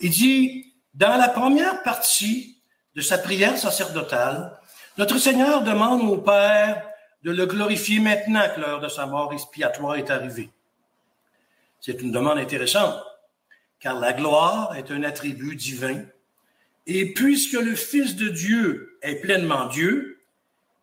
[0.00, 2.58] Il dit, dans la première partie
[2.94, 4.60] de sa prière sacerdotale,
[4.96, 6.88] notre Seigneur demande au Père
[7.22, 10.50] de le glorifier maintenant que l'heure de sa mort expiatoire est arrivée.
[11.80, 13.02] C'est une demande intéressante,
[13.80, 16.02] car la gloire est un attribut divin,
[16.86, 20.22] et puisque le Fils de Dieu est pleinement Dieu,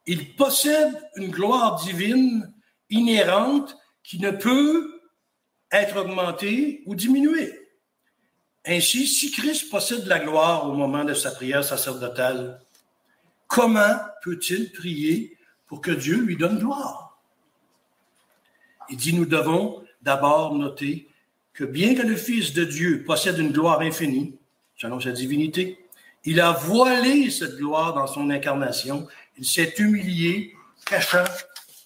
[0.07, 2.51] il possède une gloire divine
[2.89, 4.99] inhérente qui ne peut
[5.71, 7.57] être augmentée ou diminuée.
[8.65, 12.59] Ainsi, si Christ possède la gloire au moment de sa prière sacerdotale,
[13.51, 15.37] comment peut-il prier
[15.67, 17.19] pour que Dieu lui donne gloire?
[18.89, 21.09] Il dit, nous devons d'abord noter
[21.53, 24.35] que bien que le Fils de Dieu possède une gloire infinie,
[24.77, 25.77] selon sa divinité,
[26.23, 29.07] il a voilé cette gloire dans son incarnation.
[29.37, 31.25] Il s'est humilié, cachant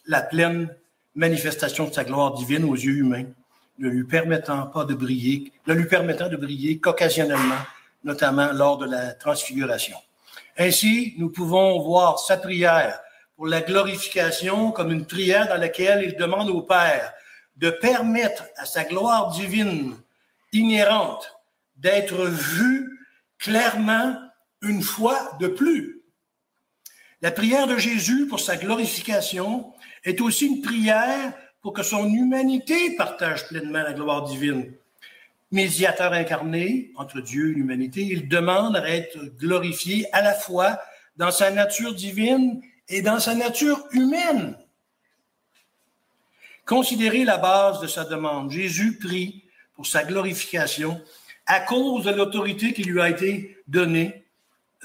[0.05, 0.69] la pleine
[1.15, 3.25] manifestation de sa gloire divine aux yeux humains
[3.79, 7.59] ne lui permettant pas de briller, ne lui permettant de briller qu'occasionnellement,
[8.03, 9.97] notamment lors de la transfiguration.
[10.57, 12.99] Ainsi, nous pouvons voir sa prière
[13.35, 17.13] pour la glorification comme une prière dans laquelle il demande au Père
[17.57, 19.97] de permettre à sa gloire divine
[20.53, 21.33] inhérente
[21.75, 22.99] d'être vue
[23.37, 24.17] clairement
[24.61, 26.01] une fois de plus.
[27.21, 32.95] La prière de Jésus pour sa glorification est aussi une prière pour que son humanité
[32.95, 34.73] partage pleinement la gloire divine.
[35.55, 40.79] Médiateur incarné entre Dieu et l'humanité, il demande à être glorifié à la fois
[41.15, 44.57] dans sa nature divine et dans sa nature humaine.
[46.65, 48.51] Considérez la base de sa demande.
[48.51, 49.45] Jésus prie
[49.75, 51.01] pour sa glorification
[51.45, 54.25] à cause de l'autorité qui lui a été donnée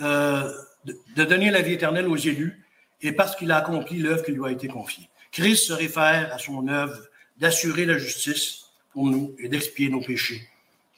[0.00, 0.50] euh,
[0.84, 2.64] de, donner la vie éternelle aux élus
[3.02, 5.08] et parce qu'il a accompli l'œuvre qui lui a été confiée.
[5.32, 6.96] Christ se réfère à son œuvre
[7.38, 10.48] d'assurer la justice pour nous et d'expier nos péchés,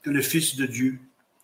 [0.03, 0.99] que le Fils de Dieu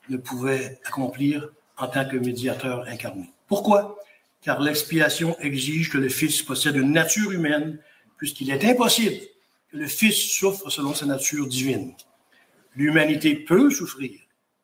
[0.09, 3.30] ne pouvait accomplir en tant que médiateur incarné.
[3.46, 3.98] Pourquoi?
[4.42, 7.78] Car l'expiation exige que le Fils possède une nature humaine,
[8.16, 9.16] puisqu'il est impossible
[9.70, 11.94] que le Fils souffre selon sa nature divine.
[12.74, 14.18] L'humanité peut souffrir,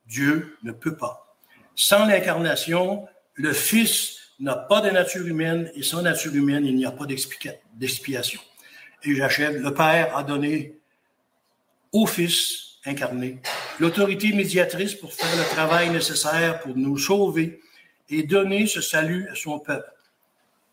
[0.06, 1.36] Dieu ne peut pas.
[1.74, 6.86] Sans l'incarnation, le Fils n'a pas de nature humaine et sans nature humaine, il n'y
[6.86, 8.40] a pas d'expiation.
[9.02, 10.78] Et j'achève, le Père a donné
[11.92, 13.38] au Fils incarné
[13.80, 17.60] l'autorité médiatrice pour faire le travail nécessaire pour nous sauver
[18.10, 19.90] et donner ce salut à son peuple.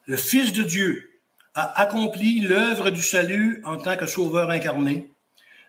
[0.06, 1.20] Le Fils de Dieu
[1.54, 5.10] a accompli l'œuvre du salut en tant que sauveur incarné,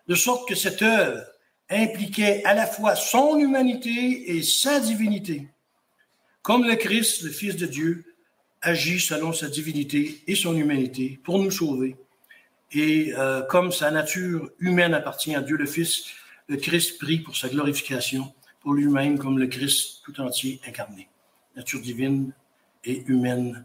[0.09, 1.23] de sorte que cette œuvre
[1.71, 5.49] impliquait à la fois son humanité et sa divinité.
[6.43, 8.05] Comme le Christ, le Fils de Dieu,
[8.61, 11.97] agit selon sa divinité et son humanité pour nous sauver.
[12.73, 16.05] Et euh, comme sa nature humaine appartient à Dieu le Fils,
[16.49, 21.09] le Christ prie pour sa glorification, pour lui-même comme le Christ tout entier incarné,
[21.57, 22.33] nature divine
[22.85, 23.65] et humaine,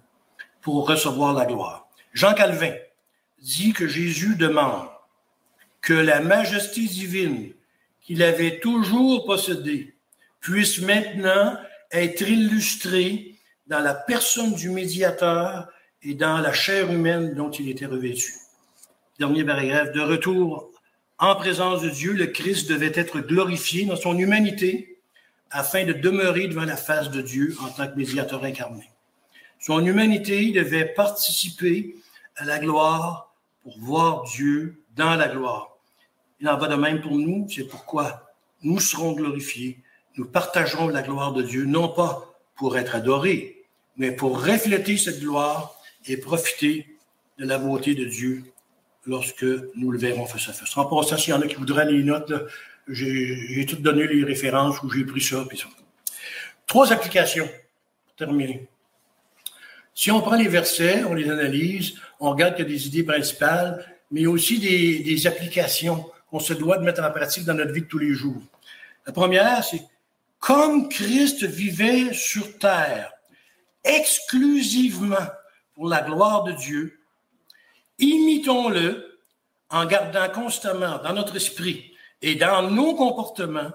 [0.62, 1.88] pour recevoir la gloire.
[2.14, 2.74] Jean Calvin
[3.40, 4.88] dit que Jésus demande
[5.82, 7.54] que la majesté divine
[8.02, 9.96] qu'il avait toujours possédée
[10.40, 11.58] puisse maintenant
[11.92, 13.36] être illustré
[13.68, 15.68] dans la personne du médiateur
[16.02, 18.34] et dans la chair humaine dont il était revêtu.
[19.20, 19.92] Dernier paragraphe.
[19.92, 20.72] De retour
[21.20, 25.00] en présence de Dieu, le Christ devait être glorifié dans son humanité
[25.50, 28.90] afin de demeurer devant la face de Dieu en tant que médiateur incarné.
[29.60, 31.96] Son humanité devait participer
[32.36, 35.78] à la gloire pour voir Dieu dans la gloire.
[36.40, 39.82] Il en va de même pour nous, c'est pourquoi nous serons glorifiés
[40.18, 43.66] nous partagerons la gloire de Dieu, non pas pour être adorés,
[43.98, 45.76] mais pour refléter cette gloire
[46.08, 46.98] et profiter
[47.38, 48.44] de la beauté de Dieu
[49.08, 49.46] lorsque
[49.76, 50.78] nous le verrons face à face.
[50.78, 52.34] En passant, s'il y en a qui voudraient les notes,
[52.88, 55.46] j'ai tout donné les références où j'ai pris ça.
[56.66, 57.48] Trois applications
[58.06, 58.68] pour terminer.
[59.94, 63.04] Si on prend les versets, on les analyse, on regarde qu'il y a des idées
[63.04, 67.72] principales, mais aussi des, des applications qu'on se doit de mettre en pratique dans notre
[67.72, 68.42] vie de tous les jours.
[69.06, 69.82] La première, c'est
[70.40, 73.12] comme Christ vivait sur terre
[73.84, 75.28] exclusivement
[75.74, 76.97] pour la gloire de Dieu,
[78.00, 79.20] imitons-le
[79.70, 83.72] en gardant constamment dans notre esprit et dans nos comportements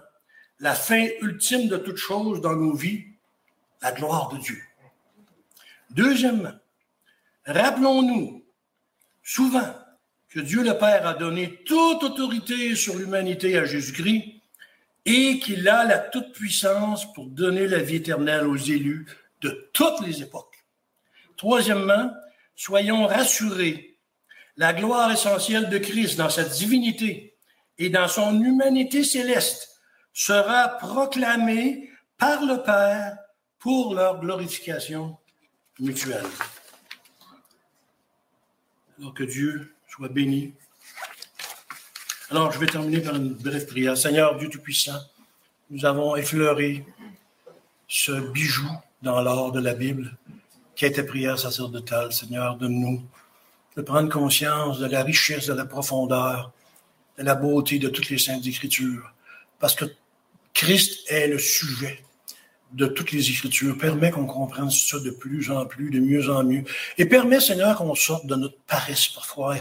[0.59, 3.05] la fin ultime de toute chose dans nos vies,
[3.83, 4.63] la gloire de Dieu.
[5.91, 6.55] Deuxièmement,
[7.45, 8.45] rappelons-nous
[9.23, 9.75] souvent
[10.29, 14.41] que Dieu le Père a donné toute autorité sur l'humanité à Jésus-Christ
[15.05, 19.07] et qu'il a la toute-puissance pour donner la vie éternelle aux élus
[19.41, 20.65] de toutes les époques.
[21.37, 22.13] Troisièmement,
[22.55, 23.92] soyons rassurés,
[24.57, 27.37] la gloire essentielle de Christ dans sa divinité
[27.79, 29.81] et dans son humanité céleste
[30.13, 33.17] sera proclamée par le Père
[33.59, 35.17] pour leur glorification
[35.81, 36.27] mutuelle.
[38.99, 40.55] Alors que Dieu soit béni.
[42.31, 43.97] Alors, je vais terminer par une brève prière.
[43.97, 45.01] Seigneur Dieu Tout-Puissant,
[45.71, 46.85] nous avons effleuré
[47.89, 48.69] ce bijou
[49.03, 50.17] dans l'or de la Bible
[50.75, 52.13] qui été prière sacerdotale.
[52.13, 53.03] Seigneur, de nous
[53.77, 56.53] de prendre conscience de la richesse, de la profondeur,
[57.19, 59.13] de la beauté de toutes les saintes écritures.
[59.59, 59.87] Parce que
[60.53, 62.03] Christ est le sujet
[62.73, 66.43] de toutes les Écritures, permet qu'on comprenne ça de plus en plus, de mieux en
[66.43, 66.65] mieux,
[66.99, 69.57] et permet, Seigneur, qu'on sorte de notre paresse parfois.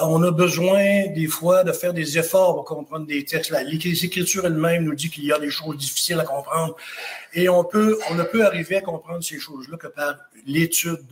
[0.00, 3.52] On a besoin, des fois, de faire des efforts pour comprendre des textes.
[3.52, 6.76] Les Écritures elles-mêmes nous disent qu'il y a des choses difficiles à comprendre,
[7.32, 10.16] et on peut, on ne peut arriver à comprendre ces choses-là que par
[10.46, 11.04] l'étude,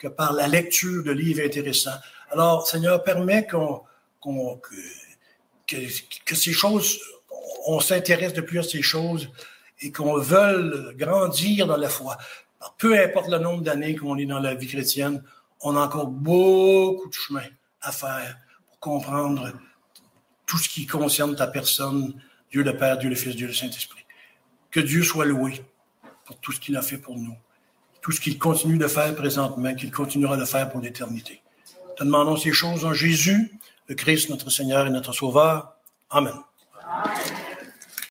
[0.00, 2.00] que par la lecture de livres intéressants.
[2.30, 3.82] Alors, Seigneur, permet qu'on,
[4.18, 5.76] qu'on que,
[6.24, 6.98] que, ces choses,
[7.66, 9.30] on s'intéresse de plus à ces choses
[9.80, 12.16] et qu'on veuille grandir dans la foi.
[12.78, 15.22] peu importe le nombre d'années qu'on est dans la vie chrétienne,
[15.60, 17.46] on a encore beaucoup de chemin
[17.82, 18.38] à faire
[18.68, 19.52] pour comprendre
[20.46, 22.14] tout ce qui concerne ta personne,
[22.50, 24.04] Dieu le Père, Dieu le Fils, Dieu le Saint-Esprit.
[24.70, 25.62] Que Dieu soit loué
[26.24, 27.36] pour tout ce qu'il a fait pour nous,
[28.02, 31.42] tout ce qu'il continue de faire présentement, qu'il continuera de faire pour l'éternité.
[31.96, 33.52] Te demandons ces choses en Jésus,
[33.88, 35.74] le Christ, notre Seigneur et notre Sauveur.
[36.10, 36.34] Amen.
[36.88, 37.49] Amen.